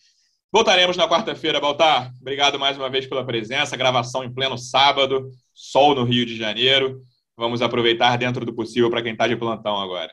[0.52, 2.12] Voltaremos na quarta-feira, Baltar.
[2.22, 3.78] Obrigado mais uma vez pela presença.
[3.78, 7.02] Gravação em pleno sábado, sol no Rio de Janeiro.
[7.36, 10.12] Vamos aproveitar dentro do possível para quem está de plantão agora.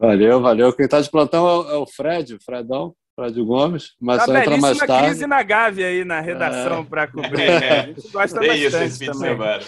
[0.00, 0.72] Valeu, valeu.
[0.72, 4.56] Quem está de plantão é o Fred, o Fredão, Fred Gomes, mas tá só entra
[4.56, 5.08] mais tarde.
[5.08, 6.84] crise na Gávea aí na redação é.
[6.84, 7.60] para cobrir.
[7.60, 7.68] Né?
[7.68, 9.60] A gente gosta Tem bastante isso esse também.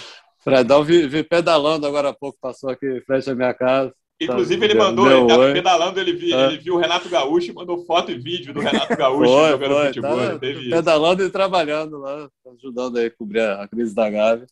[0.43, 3.93] Fredão vi, vi, pedalando agora há pouco, passou aqui frente à minha casa.
[4.18, 6.47] Inclusive, tá, ele mandou, ele estava pedalando, ele viu, é.
[6.47, 9.74] ele viu o Renato Gaúcho e mandou foto e vídeo do Renato Gaúcho foi, jogando
[9.74, 10.16] foi, futebol.
[10.16, 11.28] Tá, pedalando isso.
[11.28, 14.47] e trabalhando lá, ajudando aí a cobrir a crise da Gávea.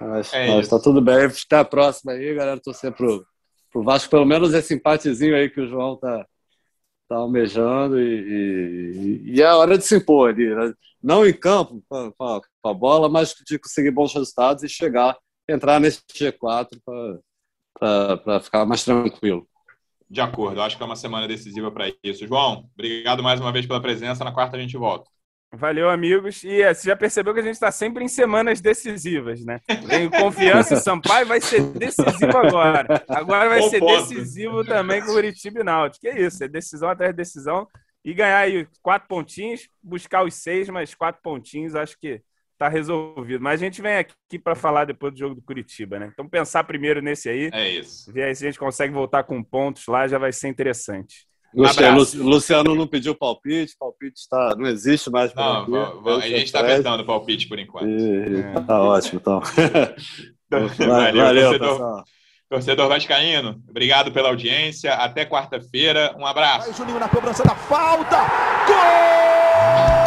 [0.00, 1.26] Mas, é mas tá tudo bem.
[1.26, 2.60] Até a próxima aí, galera.
[2.60, 3.24] Torcer pro,
[3.72, 6.26] pro Vasco, pelo menos esse empatezinho aí que o João tá,
[7.08, 10.72] tá almejando e, e, e é hora de se impor ali, né?
[11.02, 15.16] não em campo com a, com a, bola, mas de conseguir bons resultados e chegar,
[15.48, 16.68] entrar nesse G4
[17.74, 19.48] para ficar mais tranquilo.
[20.08, 22.26] De acordo, acho que é uma semana decisiva para isso.
[22.26, 24.22] João, obrigado mais uma vez pela presença.
[24.22, 25.10] Na quarta a gente volta.
[25.54, 26.42] Valeu, amigos.
[26.44, 29.60] E é, você já percebeu que a gente está sempre em semanas decisivas, né?
[29.86, 33.04] Tem confiança, Sampaio vai ser decisivo agora.
[33.06, 36.00] Agora vai ser decisivo também com o Curitiba e Náutico.
[36.00, 37.68] Que é isso, é decisão atrás de decisão.
[38.02, 42.22] E ganhar aí quatro pontinhos, buscar os seis, mas quatro pontinhos, acho que
[42.54, 43.42] está resolvido.
[43.42, 46.10] Mas a gente vem aqui para falar depois do jogo do Curitiba, né?
[46.12, 47.50] Então pensar primeiro nesse aí.
[47.52, 48.10] É isso.
[48.10, 51.26] Ver aí se a gente consegue voltar com pontos lá, já vai ser interessante.
[51.54, 55.34] Luciano, Luciano não pediu palpite, palpite está, não existe mais.
[55.34, 57.88] Não, aqui, a gente está vetando palpite por enquanto.
[57.88, 58.60] E, é.
[58.60, 59.40] Tá ótimo, então.
[60.50, 62.04] valeu, valeu torcedor, pessoal.
[62.48, 64.94] torcedor Vascaíno, obrigado pela audiência.
[64.94, 66.14] Até quarta-feira.
[66.18, 66.68] Um abraço.
[66.68, 68.18] Vai, Juninho na cobrança da falta.
[68.66, 70.01] Gol!